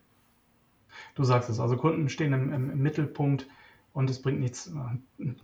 Du 1.16 1.24
sagst 1.24 1.50
es, 1.50 1.62
also 1.62 1.78
Kunden 1.78 2.10
stehen 2.10 2.34
im, 2.34 2.52
im, 2.52 2.70
im 2.70 2.80
Mittelpunkt 2.80 3.48
und 3.94 4.10
es 4.10 4.22
bringt 4.22 4.42
nichts, 4.42 4.74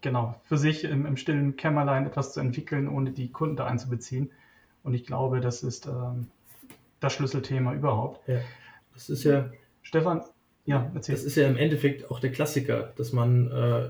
genau, 0.01 0.41
für 0.43 0.57
sich 0.57 0.83
im, 0.83 1.05
im, 1.05 1.15
stillen 1.15 1.55
Kämmerlein 1.55 2.05
etwas 2.05 2.33
zu 2.33 2.41
entwickeln, 2.41 2.89
ohne 2.89 3.11
die 3.11 3.31
Kunden 3.31 3.55
da 3.55 3.67
einzubeziehen. 3.67 4.29
Und 4.83 4.95
ich 4.95 5.05
glaube, 5.05 5.39
das 5.39 5.63
ist 5.63 5.85
ähm, 5.85 6.27
das 6.99 7.13
Schlüsselthema 7.13 7.73
überhaupt. 7.73 8.27
Ja, 8.27 8.41
das 8.93 9.09
ist 9.09 9.23
ja. 9.23 9.49
Stefan, 9.83 10.23
ja, 10.65 10.91
erzähl. 10.93 11.15
Das 11.15 11.23
ist 11.23 11.37
ja 11.37 11.47
im 11.47 11.55
Endeffekt 11.55 12.11
auch 12.11 12.19
der 12.19 12.33
Klassiker, 12.33 12.91
dass 12.97 13.13
man 13.13 13.49
äh, 13.51 13.89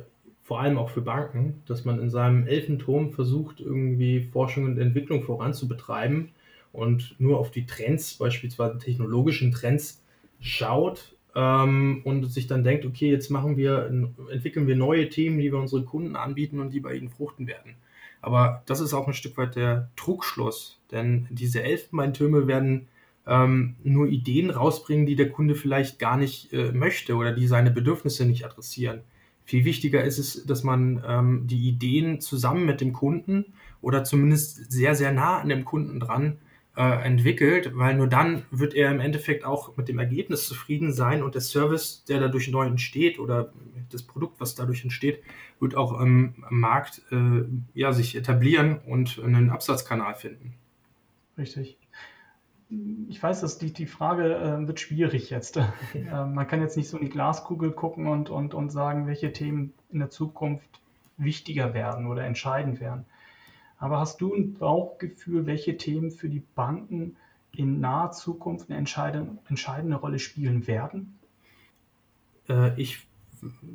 vor 0.50 0.62
allem 0.62 0.80
auch 0.80 0.90
für 0.90 1.02
Banken, 1.02 1.62
dass 1.68 1.86
man 1.86 2.00
in 2.00 2.10
seinem 2.10 2.48
Elfenturm 2.48 3.12
versucht, 3.12 3.60
irgendwie 3.60 4.22
Forschung 4.34 4.64
und 4.64 4.80
Entwicklung 4.80 5.22
voranzubetreiben 5.22 6.30
und 6.74 7.14
nur 7.20 7.38
auf 7.38 7.52
die 7.52 7.68
Trends, 7.68 8.16
beispielsweise 8.16 8.80
technologischen 8.80 9.52
Trends, 9.52 10.02
schaut 10.40 11.16
ähm, 11.36 12.02
und 12.04 12.26
sich 12.26 12.48
dann 12.48 12.64
denkt, 12.64 12.88
okay, 12.88 13.12
jetzt 13.12 13.30
machen 13.30 13.58
wir, 13.58 13.92
entwickeln 14.32 14.66
wir 14.66 14.76
neue 14.76 15.08
Themen, 15.10 15.38
die 15.38 15.52
wir 15.52 15.60
unseren 15.60 15.86
Kunden 15.86 16.16
anbieten 16.16 16.60
und 16.60 16.74
die 16.74 16.80
bei 16.80 16.96
ihnen 16.96 17.12
fruchten 17.12 17.46
werden. 17.46 17.76
Aber 18.20 18.64
das 18.66 18.80
ist 18.80 18.96
auch 18.96 19.06
ein 19.06 19.14
Stück 19.14 19.38
weit 19.38 19.56
der 19.56 19.92
Trugschluss, 19.96 20.80
denn 20.92 21.28
diese 21.30 21.62
Elfenbeintürme 21.62 22.48
werden 22.48 22.88
ähm, 23.28 23.76
nur 23.84 24.08
Ideen 24.08 24.50
rausbringen, 24.50 25.06
die 25.06 25.16
der 25.16 25.30
Kunde 25.30 25.54
vielleicht 25.54 26.00
gar 26.00 26.18
nicht 26.18 26.52
äh, 26.54 26.72
möchte 26.72 27.14
oder 27.18 27.34
die 27.34 27.46
seine 27.46 27.70
Bedürfnisse 27.70 28.26
nicht 28.26 28.46
adressieren. 28.46 29.02
Viel 29.50 29.66
wichtiger 29.66 30.04
ist 30.04 30.20
es, 30.20 30.46
dass 30.46 30.64
man 30.64 31.04
ähm, 31.08 31.48
die 31.48 31.68
Ideen 31.68 32.22
zusammen 32.22 32.68
mit 32.68 32.82
dem 32.82 32.94
Kunden 32.94 33.46
oder 33.82 34.04
zumindest 34.04 34.72
sehr, 34.72 34.94
sehr 34.94 35.12
nah 35.12 35.40
an 35.40 35.50
dem 35.50 35.66
Kunden 35.66 36.00
dran 36.00 36.38
äh, 36.78 37.04
entwickelt, 37.04 37.72
weil 37.74 37.96
nur 37.96 38.06
dann 38.06 38.44
wird 38.52 38.76
er 38.76 38.92
im 38.92 39.00
Endeffekt 39.00 39.46
auch 39.46 39.76
mit 39.76 39.88
dem 39.88 39.98
Ergebnis 39.98 40.48
zufrieden 40.48 40.94
sein 40.94 41.24
und 41.24 41.34
der 41.34 41.42
Service, 41.42 42.04
der 42.08 42.20
dadurch 42.20 42.48
neu 42.50 42.68
entsteht 42.68 43.18
oder 43.18 43.52
das 43.90 44.04
Produkt, 44.04 44.40
was 44.40 44.54
dadurch 44.54 44.84
entsteht, 44.84 45.24
wird 45.60 45.74
auch 45.74 46.00
im 46.00 46.36
Markt 46.52 47.02
äh, 47.12 47.44
ja, 47.74 47.92
sich 47.92 48.16
etablieren 48.16 48.78
und 48.86 49.18
einen 49.18 49.50
Absatzkanal 49.50 50.14
finden. 50.14 50.54
Richtig. 51.40 51.79
Ich 53.08 53.22
weiß, 53.22 53.42
dass 53.42 53.58
die, 53.58 53.74
die 53.74 53.88
Frage 53.88 54.36
äh, 54.36 54.68
wird 54.68 54.80
schwierig 54.80 55.32
jetzt. 55.32 55.58
äh, 55.94 56.26
man 56.26 56.48
kann 56.48 56.62
jetzt 56.62 56.78
nicht 56.78 56.90
so 56.90 56.98
in 56.98 57.06
die 57.06 57.10
Glaskugel 57.10 57.72
gucken 57.72 58.08
und, 58.08 58.30
und, 58.30 58.54
und 58.54 58.70
sagen, 58.70 59.08
welche 59.08 59.34
Themen 59.34 59.74
in 59.90 60.00
der 60.00 60.12
Zukunft 60.12 60.80
wichtiger 61.18 61.74
werden 61.74 62.06
oder 62.06 62.24
entscheidend 62.26 62.80
werden. 62.80 63.06
Aber 63.80 64.00
hast 64.00 64.22
du 64.22 64.34
ein 64.34 64.54
Bauchgefühl, 64.54 65.46
welche 65.46 65.78
Themen 65.78 66.12
für 66.12 66.30
die 66.30 66.44
Banken 66.54 67.16
in 67.52 67.80
naher 67.80 68.12
Zukunft 68.12 68.70
eine 68.70 68.78
entscheidende, 68.78 69.38
entscheidende 69.48 69.98
Rolle 69.98 70.20
spielen 70.20 70.68
werden? 70.68 71.18
Äh, 72.48 72.80
ich, 72.80 73.08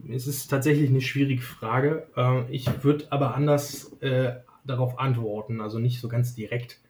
es 0.08 0.26
ist 0.26 0.48
tatsächlich 0.48 0.90
eine 0.90 1.00
schwierige 1.00 1.42
Frage. 1.42 2.06
Äh, 2.16 2.50
ich 2.52 2.84
würde 2.84 3.06
aber 3.10 3.34
anders 3.34 3.92
äh, 4.02 4.34
darauf 4.64 4.98
antworten, 4.98 5.60
also 5.60 5.78
nicht 5.78 6.00
so 6.00 6.08
ganz 6.08 6.34
direkt, 6.34 6.80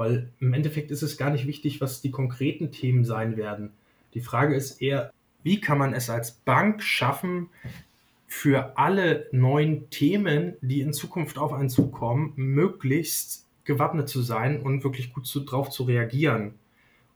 weil 0.00 0.30
im 0.40 0.54
Endeffekt 0.54 0.90
ist 0.90 1.02
es 1.02 1.18
gar 1.18 1.28
nicht 1.28 1.46
wichtig, 1.46 1.82
was 1.82 2.00
die 2.00 2.10
konkreten 2.10 2.72
Themen 2.72 3.04
sein 3.04 3.36
werden. 3.36 3.70
Die 4.14 4.22
Frage 4.22 4.54
ist 4.54 4.80
eher, 4.80 5.12
wie 5.42 5.60
kann 5.60 5.76
man 5.76 5.92
es 5.92 6.08
als 6.08 6.32
Bank 6.32 6.82
schaffen, 6.82 7.50
für 8.26 8.78
alle 8.78 9.26
neuen 9.30 9.90
Themen, 9.90 10.54
die 10.62 10.80
in 10.80 10.94
Zukunft 10.94 11.36
auf 11.36 11.52
einen 11.52 11.68
zukommen, 11.68 12.32
möglichst 12.36 13.44
gewappnet 13.64 14.08
zu 14.08 14.22
sein 14.22 14.62
und 14.62 14.84
wirklich 14.84 15.12
gut 15.12 15.26
zu, 15.26 15.40
drauf 15.40 15.68
zu 15.68 15.82
reagieren. 15.82 16.54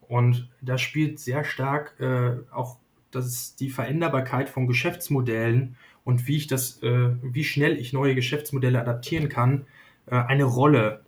Und 0.06 0.50
da 0.60 0.76
spielt 0.76 1.18
sehr 1.18 1.42
stark 1.42 1.98
äh, 2.00 2.32
auch 2.52 2.76
das 3.10 3.56
die 3.56 3.70
Veränderbarkeit 3.70 4.50
von 4.50 4.66
Geschäftsmodellen 4.66 5.76
und 6.04 6.26
wie 6.26 6.36
ich 6.36 6.48
das, 6.48 6.82
äh, 6.82 7.12
wie 7.22 7.44
schnell 7.44 7.78
ich 7.78 7.94
neue 7.94 8.14
Geschäftsmodelle 8.14 8.78
adaptieren 8.78 9.30
kann, 9.30 9.64
äh, 10.04 10.16
eine 10.16 10.44
Rolle. 10.44 11.00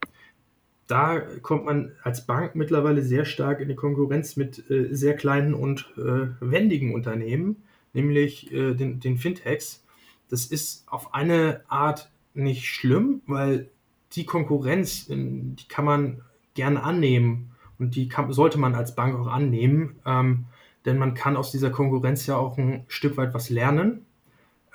Da 0.86 1.20
kommt 1.42 1.64
man 1.64 1.92
als 2.02 2.26
Bank 2.26 2.54
mittlerweile 2.54 3.02
sehr 3.02 3.24
stark 3.24 3.60
in 3.60 3.68
die 3.68 3.74
Konkurrenz 3.74 4.36
mit 4.36 4.70
äh, 4.70 4.94
sehr 4.94 5.14
kleinen 5.14 5.54
und 5.54 5.92
äh, 5.96 6.28
wendigen 6.40 6.94
Unternehmen, 6.94 7.62
nämlich 7.92 8.52
äh, 8.52 8.74
den, 8.74 9.00
den 9.00 9.18
Fintechs 9.18 9.82
das 10.28 10.46
ist 10.46 10.84
auf 10.88 11.14
eine 11.14 11.62
Art 11.68 12.10
nicht 12.34 12.66
schlimm, 12.66 13.22
weil 13.26 13.68
die 14.12 14.24
Konkurrenz, 14.24 15.06
die 15.08 15.68
kann 15.68 15.84
man 15.84 16.22
gerne 16.54 16.82
annehmen 16.82 17.52
und 17.78 17.96
die 17.96 18.08
kann, 18.08 18.32
sollte 18.32 18.58
man 18.58 18.74
als 18.74 18.94
Bank 18.94 19.18
auch 19.18 19.26
annehmen, 19.26 19.96
ähm, 20.06 20.46
denn 20.84 20.98
man 20.98 21.14
kann 21.14 21.36
aus 21.36 21.50
dieser 21.50 21.70
Konkurrenz 21.70 22.26
ja 22.26 22.36
auch 22.36 22.56
ein 22.56 22.84
Stück 22.88 23.16
weit 23.16 23.34
was 23.34 23.50
lernen. 23.50 24.06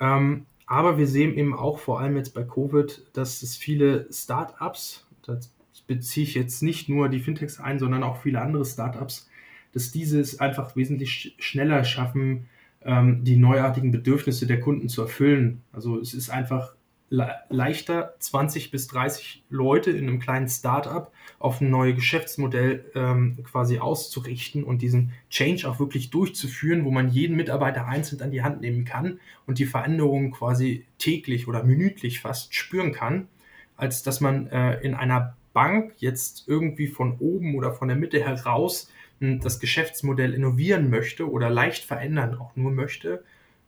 Ähm, 0.00 0.46
aber 0.66 0.98
wir 0.98 1.06
sehen 1.06 1.36
eben 1.36 1.54
auch 1.54 1.78
vor 1.78 2.00
allem 2.00 2.16
jetzt 2.16 2.34
bei 2.34 2.44
Covid, 2.44 3.04
dass 3.14 3.42
es 3.42 3.56
viele 3.56 4.06
Startups, 4.12 5.06
das 5.22 5.52
beziehe 5.86 6.24
ich 6.24 6.34
jetzt 6.34 6.62
nicht 6.62 6.88
nur 6.88 7.08
die 7.08 7.20
Fintechs 7.20 7.60
ein, 7.60 7.78
sondern 7.78 8.02
auch 8.02 8.22
viele 8.22 8.40
andere 8.40 8.64
Startups, 8.64 9.28
dass 9.72 9.90
diese 9.90 10.20
es 10.20 10.40
einfach 10.40 10.76
wesentlich 10.76 11.34
schneller 11.38 11.84
schaffen, 11.84 12.48
ähm, 12.84 13.24
die 13.24 13.36
neuartigen 13.36 13.90
Bedürfnisse 13.90 14.46
der 14.46 14.60
Kunden 14.60 14.88
zu 14.88 15.02
erfüllen. 15.02 15.62
Also 15.72 15.98
es 15.98 16.14
ist 16.14 16.30
einfach 16.30 16.74
le 17.12 17.30
leichter, 17.50 18.14
20 18.18 18.70
bis 18.70 18.86
30 18.88 19.44
Leute 19.50 19.90
in 19.90 20.08
einem 20.08 20.18
kleinen 20.18 20.48
Startup 20.48 21.12
auf 21.38 21.60
ein 21.60 21.70
neues 21.70 21.96
Geschäftsmodell 21.96 22.90
ähm, 22.94 23.38
quasi 23.44 23.78
auszurichten 23.78 24.64
und 24.64 24.80
diesen 24.80 25.12
Change 25.28 25.68
auch 25.68 25.78
wirklich 25.78 26.08
durchzuführen, 26.08 26.84
wo 26.84 26.90
man 26.90 27.10
jeden 27.10 27.36
Mitarbeiter 27.36 27.86
einzeln 27.86 28.22
an 28.22 28.30
die 28.30 28.42
Hand 28.42 28.62
nehmen 28.62 28.86
kann 28.86 29.20
und 29.46 29.58
die 29.58 29.66
Veränderungen 29.66 30.30
quasi 30.30 30.86
täglich 30.96 31.48
oder 31.48 31.64
minütlich 31.64 32.20
fast 32.20 32.54
spüren 32.54 32.92
kann, 32.92 33.28
als 33.76 34.02
dass 34.02 34.20
man 34.22 34.46
äh, 34.46 34.80
in 34.80 34.94
einer 34.94 35.36
Bank 35.52 35.94
jetzt 35.98 36.48
irgendwie 36.48 36.88
von 36.88 37.18
oben 37.18 37.54
oder 37.56 37.72
von 37.72 37.88
der 37.88 37.96
Mitte 37.96 38.24
heraus 38.24 38.90
das 39.20 39.60
Geschäftsmodell 39.60 40.34
innovieren 40.34 40.90
möchte 40.90 41.30
oder 41.30 41.48
leicht 41.48 41.84
verändern 41.84 42.36
auch 42.36 42.56
nur 42.56 42.72
möchte. 42.72 43.22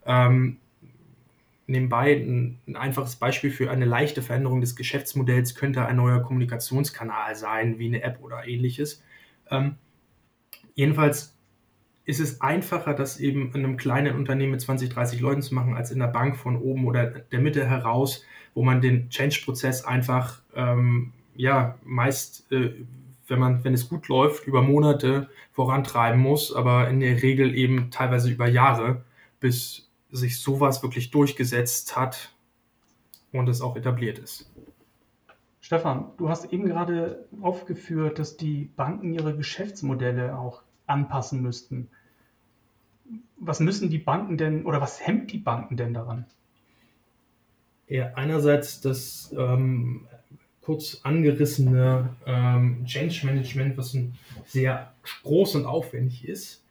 Ähm, 0.04 0.56
nebenbei 1.66 2.14
ein, 2.14 2.58
ein, 2.66 2.76
einfaches 2.76 3.16
Beispiel 3.16 3.50
für 3.50 3.70
eine 3.70 3.84
leichte 3.84 4.20
Veränderung 4.20 4.60
des 4.60 4.74
Geschäftsmodells 4.74 5.54
könnte 5.54 5.86
ein 5.86 5.96
neuer 5.96 6.22
Kommunikationskanal 6.22 7.36
sein, 7.36 7.78
wie 7.78 7.86
eine 7.86 8.02
App 8.02 8.18
oder 8.20 8.46
ähnliches. 8.46 9.02
Ähm, 9.50 9.76
jedenfalls 10.74 11.36
ist 12.04 12.20
es 12.20 12.40
einfacher, 12.40 12.92
das 12.92 13.18
eben 13.18 13.52
in 13.54 13.64
einem 13.64 13.76
kleinen 13.76 14.16
Unternehmen 14.16 14.52
mit 14.52 14.60
20, 14.60 14.90
30 14.90 15.20
Leuten 15.20 15.40
zu 15.40 15.54
machen, 15.54 15.74
als 15.74 15.90
in 15.90 16.00
der 16.00 16.08
Bank 16.08 16.36
von 16.36 16.60
oben 16.60 16.86
oder 16.86 17.06
der 17.06 17.40
Mitte 17.40 17.66
heraus, 17.66 18.24
wo 18.52 18.62
man 18.62 18.82
den 18.82 19.08
Change-Prozess 19.08 19.84
einfach 19.84 20.42
ähm, 20.54 21.13
ja 21.36 21.78
meist 21.84 22.50
äh, 22.52 22.84
wenn 23.28 23.38
man, 23.38 23.64
wenn 23.64 23.74
es 23.74 23.88
gut 23.88 24.08
läuft, 24.08 24.46
über 24.46 24.62
Monate 24.62 25.28
vorantreiben 25.52 26.20
muss, 26.20 26.54
aber 26.54 26.88
in 26.88 27.00
der 27.00 27.22
Regel 27.22 27.54
eben 27.54 27.90
teilweise 27.90 28.30
über 28.30 28.48
Jahre, 28.48 29.02
bis 29.40 29.90
sich 30.10 30.40
sowas 30.40 30.82
wirklich 30.82 31.10
durchgesetzt 31.10 31.96
hat 31.96 32.34
und 33.32 33.48
es 33.48 33.60
auch 33.60 33.76
etabliert 33.76 34.18
ist. 34.18 34.50
Stefan, 35.60 36.12
du 36.18 36.28
hast 36.28 36.52
eben 36.52 36.66
gerade 36.66 37.26
aufgeführt, 37.40 38.18
dass 38.18 38.36
die 38.36 38.70
Banken 38.76 39.14
ihre 39.14 39.34
Geschäftsmodelle 39.34 40.36
auch 40.38 40.62
anpassen 40.86 41.40
müssten. 41.40 41.88
Was 43.36 43.60
müssen 43.60 43.88
die 43.88 43.98
Banken 43.98 44.36
denn 44.36 44.66
oder 44.66 44.80
was 44.80 45.04
hemmt 45.04 45.32
die 45.32 45.38
Banken 45.38 45.76
denn 45.76 45.94
daran? 45.94 46.26
Ja, 47.88 48.12
einerseits 48.14 48.80
das 48.80 49.34
ähm, 49.36 50.06
kurz 50.64 51.00
angerissene 51.02 52.11
ähm, 52.26 52.85
Change 52.87 53.26
Management, 53.26 53.76
was 53.76 53.94
ein 53.94 54.14
sehr 54.47 54.92
groß 55.23 55.56
und 55.56 55.66
aufwendig 55.66 56.26
ist. 56.26 56.62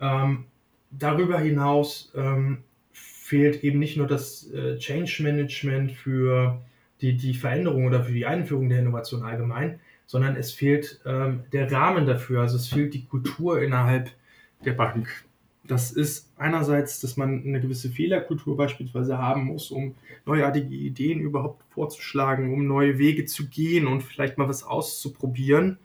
Ähm, 0.00 0.44
darüber 0.90 1.38
hinaus 1.38 2.12
ähm, 2.14 2.58
fehlt 2.92 3.64
eben 3.64 3.78
nicht 3.78 3.96
nur 3.96 4.06
das 4.06 4.50
äh, 4.52 4.78
Change 4.78 5.22
Management 5.22 5.92
für 5.92 6.60
die, 7.00 7.16
die 7.16 7.34
Veränderung 7.34 7.86
oder 7.86 8.04
für 8.04 8.12
die 8.12 8.26
Einführung 8.26 8.68
der 8.68 8.80
Innovation 8.80 9.22
allgemein, 9.22 9.80
sondern 10.06 10.36
es 10.36 10.52
fehlt 10.52 11.00
ähm, 11.06 11.44
der 11.52 11.70
Rahmen 11.70 12.06
dafür. 12.06 12.42
Also 12.42 12.56
es 12.56 12.68
fehlt 12.68 12.94
die 12.94 13.04
Kultur 13.04 13.62
innerhalb 13.62 14.10
der 14.64 14.72
Bank. 14.72 15.08
Das 15.68 15.92
ist 15.92 16.32
einerseits, 16.38 16.98
dass 17.00 17.18
man 17.18 17.44
eine 17.44 17.60
gewisse 17.60 17.90
Fehlerkultur 17.90 18.56
beispielsweise 18.56 19.18
haben 19.18 19.44
muss, 19.44 19.70
um 19.70 19.94
neuartige 20.24 20.74
Ideen 20.74 21.20
überhaupt 21.20 21.62
vorzuschlagen, 21.68 22.54
um 22.54 22.66
neue 22.66 22.98
Wege 22.98 23.26
zu 23.26 23.48
gehen 23.48 23.86
und 23.86 24.02
vielleicht 24.02 24.38
mal 24.38 24.48
was 24.48 24.64
auszuprobieren. 24.64 25.78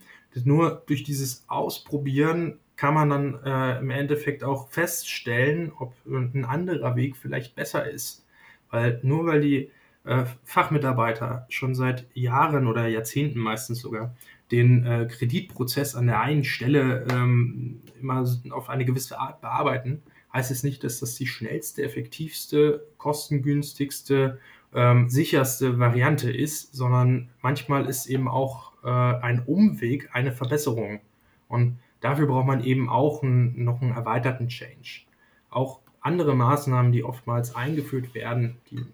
Nur 0.45 0.83
durch 0.87 1.03
dieses 1.03 1.43
Ausprobieren 1.47 2.59
kann 2.77 2.93
man 2.93 3.09
dann 3.09 3.39
äh, 3.43 3.79
im 3.79 3.91
Endeffekt 3.91 4.43
auch 4.43 4.69
feststellen, 4.69 5.73
ob 5.77 5.93
ein 6.07 6.45
anderer 6.45 6.95
Weg 6.95 7.17
vielleicht 7.17 7.55
besser 7.55 7.87
ist. 7.87 8.25
Weil 8.69 9.01
nur 9.03 9.25
weil 9.25 9.41
die 9.41 9.69
äh, 10.05 10.23
Fachmitarbeiter 10.45 11.45
schon 11.49 11.75
seit 11.75 12.07
Jahren 12.13 12.67
oder 12.67 12.87
Jahrzehnten 12.87 13.39
meistens 13.39 13.81
sogar 13.81 14.15
den 14.53 14.86
äh, 14.86 15.07
Kreditprozess 15.10 15.95
an 15.95 16.05
der 16.05 16.22
einen 16.22 16.43
Stelle 16.43 17.07
ähm, 17.12 17.81
immer 18.00 18.24
auf 18.51 18.69
eine 18.69 18.86
gewisse 18.86 19.19
Art 19.19 19.41
bearbeiten, 19.41 20.03
heißt 20.31 20.51
es 20.51 20.63
nicht, 20.63 20.83
dass 20.83 21.00
das 21.00 21.15
die 21.15 21.25
schnellste, 21.25 21.83
effektivste, 21.83 22.86
kostengünstigste, 22.98 24.39
ähm, 24.75 25.10
sicherste 25.10 25.79
Variante 25.79 26.31
ist, 26.31 26.75
sondern 26.75 27.29
manchmal 27.41 27.88
ist 27.88 28.05
eben 28.05 28.27
auch 28.27 28.74
äh, 28.83 28.89
ein 28.89 29.43
Umweg 29.45 30.10
eine 30.13 30.31
Verbesserung. 30.31 31.01
Und 31.48 31.79
dafür 32.01 32.27
braucht 32.27 32.48
man 32.48 32.63
eben 32.63 32.89
auch 32.89 33.24
einen, 33.24 33.63
noch 33.63 33.81
einen 33.81 33.91
erweiterten 33.91 34.50
Change. 34.50 35.01
Auch 35.50 35.79
andere 36.00 36.36
Maßnahmen, 36.36 36.91
die 36.91 37.03
oftmals 37.03 37.55
eingeführt 37.55 38.13
werden, 38.13 38.57
die 38.69 38.86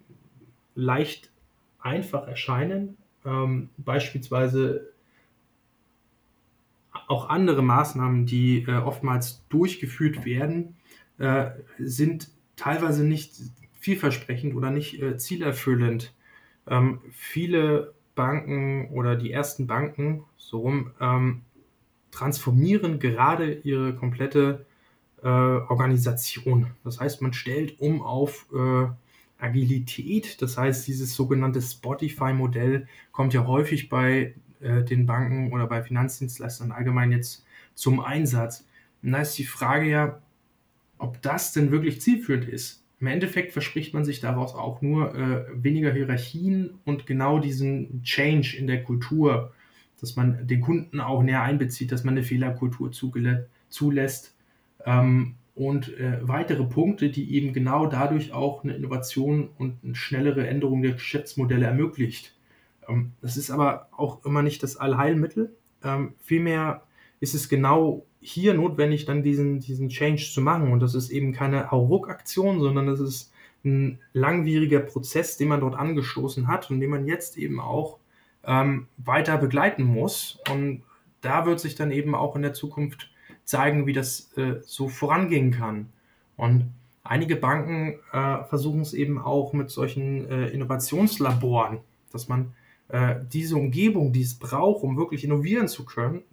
leicht 0.76 1.32
einfach 1.82 2.28
erscheinen, 2.28 2.98
ähm, 3.26 3.70
beispielsweise 3.78 4.94
auch 7.10 7.28
andere 7.28 7.64
Maßnahmen, 7.64 8.26
die 8.26 8.64
äh, 8.68 8.78
oftmals 8.78 9.44
durchgeführt 9.50 10.26
werden, 10.26 10.78
äh, 11.18 11.50
sind 11.80 12.30
teilweise 12.56 13.04
nicht 13.04 13.34
vielversprechend 13.74 14.56
oder 14.56 14.70
nicht 14.70 15.02
äh, 15.02 15.18
zielerfüllend. 15.18 16.14
Ähm, 16.68 17.02
viele 17.12 17.94
Banken 18.16 18.90
oder 18.90 19.16
die 19.16 19.32
ersten 19.32 19.66
Banken, 19.66 20.24
so 20.38 20.60
rum, 20.60 20.92
ähm, 21.02 21.42
transformieren 22.12 23.00
gerade 23.00 23.54
ihre 23.54 23.96
komplette 23.96 24.66
äh, 25.24 25.28
Organisation. 25.28 26.68
Das 26.84 27.00
heißt, 27.00 27.22
man 27.22 27.34
stellt 27.34 27.80
um 27.80 28.02
auf 28.02 28.48
äh, 28.54 28.88
Agilität. 29.40 30.42
Das 30.42 30.58
heißt, 30.58 30.88
dieses 30.88 31.16
sogenannte 31.16 31.62
Spotify-Modell 31.62 32.88
kommt 33.12 33.34
ja 33.34 33.48
häufig 33.48 33.90
bei 33.90 34.36
äh, 34.62 34.84
den 34.84 35.06
Banken 35.06 35.52
oder 35.54 35.68
bei 35.68 35.82
Finanzdienstleistern 35.82 36.72
allgemein 36.72 37.12
jetzt 37.12 37.46
zum 37.76 38.00
Einsatz. 38.00 38.66
Und 39.02 39.12
da 39.12 39.22
ist 39.22 39.38
die 39.38 39.46
Frage 39.46 39.90
ja, 39.90 40.22
ob 40.98 41.22
das 41.22 41.54
denn 41.54 41.72
wirklich 41.72 42.02
zielführend 42.02 42.46
ist. 42.48 42.84
Im 43.00 43.08
Endeffekt 43.08 43.54
verspricht 43.54 43.94
man 43.94 44.04
sich 44.04 44.20
daraus 44.20 44.54
auch 44.54 44.82
nur 44.82 45.16
äh, 45.16 45.46
weniger 45.54 45.94
Hierarchien 45.94 46.72
und 46.84 47.08
genau 47.08 47.40
diesen 47.40 48.04
Change 48.04 48.58
in 48.58 48.68
der 48.68 48.84
Kultur, 48.84 49.54
dass 50.02 50.18
man 50.18 50.46
den 50.46 50.60
Kunden 50.60 51.00
auch 51.00 51.24
näher 51.24 51.42
einbezieht, 51.42 51.92
dass 51.94 52.04
man 52.04 52.16
eine 52.16 52.24
Fehlerkultur 52.24 52.92
zulässt 53.70 54.36
ähm, 54.86 55.36
und 55.56 55.98
äh, 55.98 56.20
weitere 56.22 56.66
Punkte, 56.66 57.10
die 57.10 57.34
eben 57.36 57.54
genau 57.54 57.88
dadurch 57.88 58.34
auch 58.34 58.64
eine 58.64 58.76
Innovation 58.76 59.50
und 59.58 59.76
eine 59.84 59.96
schnellere 59.96 60.48
Änderung 60.48 60.82
der 60.82 60.94
Geschäftsmodelle 60.94 61.66
ermöglicht. 61.66 62.36
Ähm, 62.90 63.14
das 63.22 63.38
ist 63.38 63.52
aber 63.52 63.88
auch 63.92 64.26
immer 64.26 64.42
nicht 64.42 64.64
das 64.64 64.78
Allheilmittel. 64.78 65.56
Ähm, 65.84 66.14
vielmehr 66.20 66.84
ist 67.20 67.36
es 67.36 67.50
genau 67.50 68.06
hier 68.22 68.54
notwendig, 68.54 69.06
dann 69.06 69.24
diesen, 69.24 69.60
diesen 69.60 69.90
Change 69.90 70.30
zu 70.34 70.42
machen. 70.42 70.72
Und 70.72 70.82
das 70.82 70.96
ist 70.96 71.10
eben 71.10 71.32
keine 71.32 71.72
Hauruck-Aktion, 71.72 72.60
sondern 72.60 72.88
das 72.88 73.00
ist 73.00 73.32
ein 73.64 74.00
langwieriger 74.14 74.80
Prozess, 74.80 75.38
den 75.38 75.50
man 75.50 75.62
dort 75.62 75.76
angestoßen 75.76 76.48
hat 76.48 76.70
und 76.72 76.80
den 76.80 76.90
man 76.90 77.06
jetzt 77.06 77.38
eben 77.38 77.60
auch 77.60 78.00
ähm, 78.44 78.88
weiter 78.98 79.38
begleiten 79.38 79.84
muss. 79.84 80.40
Und 80.50 80.84
da 81.22 81.46
wird 81.46 81.60
sich 81.60 81.76
dann 81.76 81.92
eben 81.92 82.16
auch 82.16 82.36
in 82.36 82.42
der 82.42 82.54
Zukunft 82.54 83.12
zeigen, 83.44 83.86
wie 83.86 83.94
das 83.94 84.32
äh, 84.38 84.62
so 84.62 84.88
vorangehen 84.88 85.52
kann. 85.52 85.90
Und 86.38 86.72
einige 87.04 87.36
Banken 87.36 88.00
äh, 88.14 88.44
versuchen 88.46 88.82
es 88.82 88.94
eben 88.94 89.20
auch 89.20 89.54
mit 89.54 89.70
solchen 89.70 90.30
äh, 90.30 90.48
Innovationslaboren, 90.48 91.80
dass 92.12 92.28
man 92.28 92.54
äh, 92.90 93.16
diese 93.32 93.56
Umgebung, 93.56 94.12
die 94.14 94.22
es 94.22 94.38
braucht, 94.38 94.84
um 94.84 94.98
wirklich 94.98 95.24
innovieren 95.24 95.68
zu 95.68 95.86
können, 95.86 96.24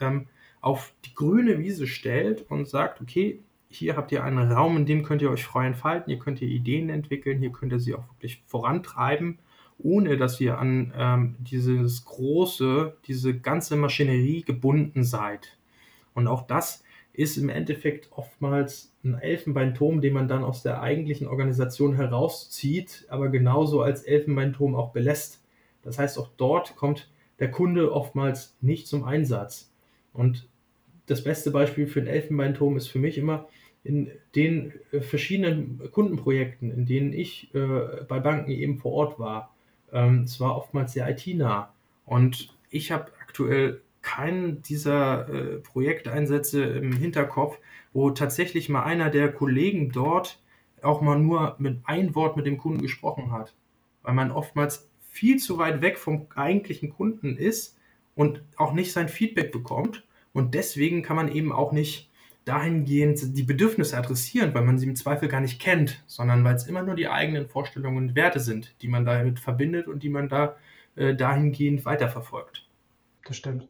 ähm, 0.00 0.26
auf 0.60 0.92
die 1.04 1.14
grüne 1.14 1.58
Wiese 1.58 1.86
stellt 1.86 2.50
und 2.50 2.68
sagt, 2.68 3.00
okay, 3.00 3.40
hier 3.68 3.96
habt 3.96 4.12
ihr 4.12 4.22
einen 4.22 4.52
Raum, 4.52 4.76
in 4.76 4.86
dem 4.86 5.02
könnt 5.02 5.22
ihr 5.22 5.30
euch 5.30 5.44
frei 5.44 5.66
entfalten, 5.66 6.10
hier 6.10 6.18
könnt 6.18 6.42
ihr 6.42 6.48
Ideen 6.48 6.88
entwickeln, 6.88 7.38
hier 7.38 7.52
könnt 7.52 7.72
ihr 7.72 7.80
sie 7.80 7.94
auch 7.94 8.06
wirklich 8.08 8.42
vorantreiben, 8.46 9.38
ohne 9.78 10.16
dass 10.16 10.40
ihr 10.40 10.58
an 10.58 10.92
ähm, 10.96 11.36
dieses 11.40 12.04
große, 12.04 12.96
diese 13.06 13.38
ganze 13.38 13.76
Maschinerie 13.76 14.42
gebunden 14.42 15.04
seid. 15.04 15.56
Und 16.14 16.28
auch 16.28 16.46
das 16.46 16.84
ist 17.12 17.36
im 17.36 17.48
Endeffekt 17.48 18.10
oftmals 18.12 18.94
ein 19.04 19.14
Elfenbeinturm, 19.14 20.00
den 20.00 20.14
man 20.14 20.28
dann 20.28 20.44
aus 20.44 20.62
der 20.62 20.80
eigentlichen 20.80 21.26
Organisation 21.26 21.94
herauszieht, 21.94 23.06
aber 23.08 23.28
genauso 23.28 23.82
als 23.82 24.02
Elfenbeinturm 24.02 24.74
auch 24.74 24.92
belässt. 24.92 25.41
Das 25.82 25.98
heißt, 25.98 26.18
auch 26.18 26.30
dort 26.36 26.76
kommt 26.76 27.10
der 27.38 27.50
Kunde 27.50 27.92
oftmals 27.92 28.56
nicht 28.60 28.86
zum 28.86 29.04
Einsatz. 29.04 29.72
Und 30.12 30.48
das 31.06 31.24
beste 31.24 31.50
Beispiel 31.50 31.86
für 31.86 32.00
einen 32.00 32.08
Elfenbeinturm 32.08 32.76
ist 32.76 32.88
für 32.88 32.98
mich 32.98 33.18
immer 33.18 33.48
in 33.84 34.10
den 34.36 34.72
äh, 34.92 35.00
verschiedenen 35.00 35.80
Kundenprojekten, 35.90 36.70
in 36.70 36.86
denen 36.86 37.12
ich 37.12 37.52
äh, 37.54 38.04
bei 38.06 38.20
Banken 38.20 38.50
eben 38.50 38.78
vor 38.78 38.92
Ort 38.92 39.18
war. 39.18 39.54
Ähm, 39.92 40.20
es 40.20 40.38
war 40.40 40.56
oftmals 40.56 40.92
sehr 40.92 41.08
IT-nah. 41.08 41.72
Und 42.06 42.54
ich 42.70 42.92
habe 42.92 43.10
aktuell 43.20 43.80
keinen 44.02 44.62
dieser 44.62 45.28
äh, 45.28 45.58
Projekteinsätze 45.58 46.62
im 46.64 46.92
Hinterkopf, 46.92 47.58
wo 47.92 48.10
tatsächlich 48.10 48.68
mal 48.68 48.84
einer 48.84 49.10
der 49.10 49.32
Kollegen 49.32 49.90
dort 49.90 50.40
auch 50.82 51.00
mal 51.00 51.18
nur 51.18 51.56
mit 51.58 51.78
ein 51.84 52.14
Wort 52.14 52.36
mit 52.36 52.46
dem 52.46 52.58
Kunden 52.58 52.82
gesprochen 52.82 53.32
hat. 53.32 53.54
Weil 54.02 54.14
man 54.14 54.32
oftmals 54.32 54.88
viel 55.12 55.36
zu 55.36 55.58
weit 55.58 55.82
weg 55.82 55.98
vom 55.98 56.26
eigentlichen 56.34 56.88
Kunden 56.88 57.36
ist 57.36 57.76
und 58.14 58.42
auch 58.56 58.72
nicht 58.72 58.92
sein 58.92 59.10
Feedback 59.10 59.52
bekommt. 59.52 60.04
Und 60.32 60.54
deswegen 60.54 61.02
kann 61.02 61.16
man 61.16 61.30
eben 61.30 61.52
auch 61.52 61.70
nicht 61.70 62.10
dahingehend 62.46 63.36
die 63.36 63.42
Bedürfnisse 63.42 63.98
adressieren, 63.98 64.54
weil 64.54 64.64
man 64.64 64.78
sie 64.78 64.88
im 64.88 64.96
Zweifel 64.96 65.28
gar 65.28 65.42
nicht 65.42 65.60
kennt, 65.60 66.02
sondern 66.06 66.42
weil 66.44 66.54
es 66.54 66.66
immer 66.66 66.82
nur 66.82 66.94
die 66.94 67.08
eigenen 67.08 67.46
Vorstellungen 67.46 67.98
und 67.98 68.14
Werte 68.16 68.40
sind, 68.40 68.74
die 68.80 68.88
man 68.88 69.04
damit 69.04 69.38
verbindet 69.38 69.86
und 69.86 70.02
die 70.02 70.08
man 70.08 70.30
da 70.30 70.56
äh, 70.96 71.14
dahingehend 71.14 71.84
weiterverfolgt. 71.84 72.66
Das 73.26 73.36
stimmt. 73.36 73.68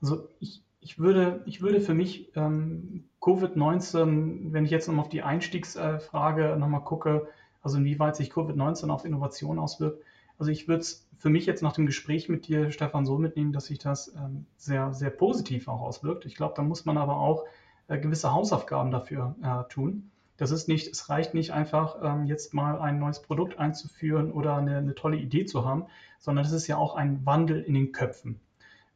Also 0.00 0.26
ich, 0.40 0.62
ich, 0.80 0.98
würde, 0.98 1.42
ich 1.44 1.60
würde 1.60 1.82
für 1.82 1.94
mich 1.94 2.34
ähm, 2.34 3.04
Covid-19, 3.20 4.52
wenn 4.52 4.64
ich 4.64 4.70
jetzt 4.70 4.88
nochmal 4.88 5.04
auf 5.04 5.10
die 5.10 5.22
Einstiegsfrage 5.22 6.56
nochmal 6.58 6.82
gucke, 6.82 7.28
also 7.60 7.76
inwieweit 7.76 8.16
sich 8.16 8.32
Covid-19 8.32 8.88
auf 8.88 9.04
Innovation 9.04 9.58
auswirkt, 9.58 10.02
also 10.38 10.50
ich 10.50 10.68
würde 10.68 10.82
es 10.82 11.08
für 11.18 11.30
mich 11.30 11.46
jetzt 11.46 11.62
nach 11.62 11.72
dem 11.72 11.86
Gespräch 11.86 12.28
mit 12.28 12.48
dir, 12.48 12.72
Stefan, 12.72 13.06
so 13.06 13.18
mitnehmen, 13.18 13.52
dass 13.52 13.66
sich 13.66 13.78
das 13.78 14.14
ähm, 14.16 14.46
sehr, 14.56 14.92
sehr 14.92 15.10
positiv 15.10 15.68
auch 15.68 15.80
auswirkt. 15.80 16.26
Ich 16.26 16.34
glaube, 16.34 16.54
da 16.56 16.62
muss 16.62 16.84
man 16.84 16.98
aber 16.98 17.16
auch 17.16 17.44
äh, 17.88 17.98
gewisse 17.98 18.32
Hausaufgaben 18.32 18.90
dafür 18.90 19.36
äh, 19.42 19.72
tun. 19.72 20.10
Das 20.36 20.50
ist 20.50 20.66
nicht, 20.66 20.88
es 20.88 21.08
reicht 21.08 21.34
nicht 21.34 21.52
einfach, 21.52 21.96
ähm, 22.02 22.26
jetzt 22.26 22.54
mal 22.54 22.80
ein 22.80 22.98
neues 22.98 23.22
Produkt 23.22 23.58
einzuführen 23.58 24.32
oder 24.32 24.56
eine, 24.56 24.78
eine, 24.78 24.94
tolle 24.94 25.16
Idee 25.16 25.44
zu 25.44 25.64
haben, 25.64 25.86
sondern 26.18 26.44
es 26.44 26.52
ist 26.52 26.66
ja 26.66 26.76
auch 26.76 26.96
ein 26.96 27.24
Wandel 27.24 27.60
in 27.62 27.74
den 27.74 27.92
Köpfen. 27.92 28.40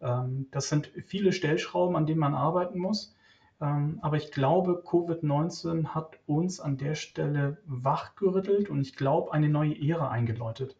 Ähm, 0.01 0.49
das 0.51 0.68
sind 0.68 0.90
viele 1.07 1.33
Stellschrauben, 1.33 1.94
an 1.94 2.07
denen 2.07 2.18
man 2.18 2.35
arbeiten 2.35 2.79
muss. 2.79 3.14
Ähm, 3.61 3.99
aber 4.03 4.16
ich 4.16 4.33
glaube, 4.33 4.83
Covid-19 4.85 5.88
hat 5.88 6.18
uns 6.27 6.59
an 6.59 6.77
der 6.77 6.94
Stelle 6.94 7.59
wachgerüttelt 7.66 8.68
und 8.68 8.81
ich 8.81 8.96
glaube, 8.96 9.33
eine 9.33 9.49
neue 9.49 9.81
Ära 9.81 10.11
eingeläutet. 10.11 10.77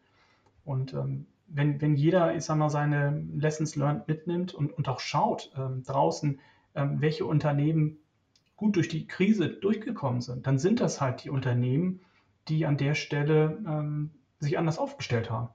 Und 0.67 0.93
ähm, 0.93 1.27
wenn, 1.47 1.79
wenn 1.81 1.95
jeder, 1.95 2.35
ich 2.35 2.43
sag 2.43 2.57
mal, 2.57 2.69
seine 2.69 3.23
Lessons 3.33 3.77
learned 3.77 4.07
mitnimmt 4.07 4.53
und, 4.53 4.77
und 4.77 4.89
auch 4.89 4.99
schaut 4.99 5.49
ähm, 5.57 5.83
draußen, 5.83 6.41
ähm, 6.75 6.99
welche 6.99 7.25
Unternehmen 7.25 7.99
gut 8.57 8.75
durch 8.75 8.89
die 8.89 9.07
Krise 9.07 9.47
durchgekommen 9.47 10.19
sind, 10.19 10.45
dann 10.45 10.59
sind 10.59 10.81
das 10.81 10.99
halt 10.99 11.23
die 11.23 11.29
Unternehmen, 11.29 12.01
die 12.49 12.65
an 12.65 12.75
der 12.75 12.95
Stelle 12.95 13.63
ähm, 13.65 14.11
sich 14.39 14.57
anders 14.57 14.77
aufgestellt 14.77 15.31
haben. 15.31 15.49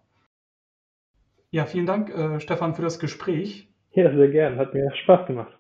Ja, 1.51 1.67
vielen 1.67 1.87
Dank, 1.87 2.09
äh, 2.09 2.41
Stefan, 2.41 2.75
für 2.75 2.83
das 2.83 2.99
Gespräch. 2.99 3.69
Ja, 3.91 4.11
sehr 4.11 4.29
gern. 4.29 4.57
Hat 4.57 4.73
mir 4.73 4.91
Spaß 4.95 5.27
gemacht. 5.27 5.59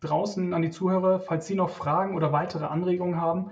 Draußen 0.00 0.52
an 0.52 0.60
die 0.60 0.70
Zuhörer, 0.70 1.20
falls 1.20 1.46
Sie 1.46 1.54
noch 1.54 1.70
Fragen 1.70 2.14
oder 2.14 2.32
weitere 2.32 2.66
Anregungen 2.66 3.18
haben, 3.18 3.50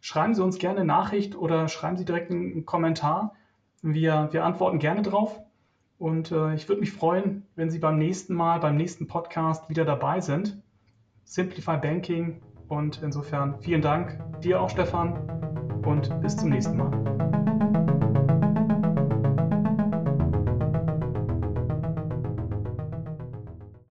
schreiben 0.00 0.34
Sie 0.34 0.44
uns 0.44 0.58
gerne 0.58 0.80
eine 0.80 0.86
Nachricht 0.86 1.34
oder 1.36 1.68
schreiben 1.68 1.96
Sie 1.96 2.04
direkt 2.04 2.30
einen 2.30 2.66
Kommentar. 2.66 3.34
Wir, 3.82 4.28
wir 4.32 4.44
antworten 4.44 4.78
gerne 4.78 5.02
drauf. 5.02 5.40
Und 5.98 6.30
äh, 6.30 6.54
ich 6.54 6.68
würde 6.68 6.80
mich 6.80 6.92
freuen, 6.92 7.46
wenn 7.56 7.70
Sie 7.70 7.78
beim 7.78 7.98
nächsten 7.98 8.34
Mal, 8.34 8.60
beim 8.60 8.76
nächsten 8.76 9.08
Podcast 9.08 9.68
wieder 9.68 9.84
dabei 9.84 10.20
sind. 10.20 10.62
Simplify 11.24 11.76
Banking, 11.76 12.40
Und 12.68 13.02
insofern 13.02 13.60
vielen 13.60 13.82
Dank 13.82 14.18
dir 14.40 14.60
auch, 14.60 14.70
Stefan, 14.70 15.18
und 15.84 16.20
bis 16.20 16.36
zum 16.36 16.50
nächsten 16.50 16.76
Mal. 16.76 17.37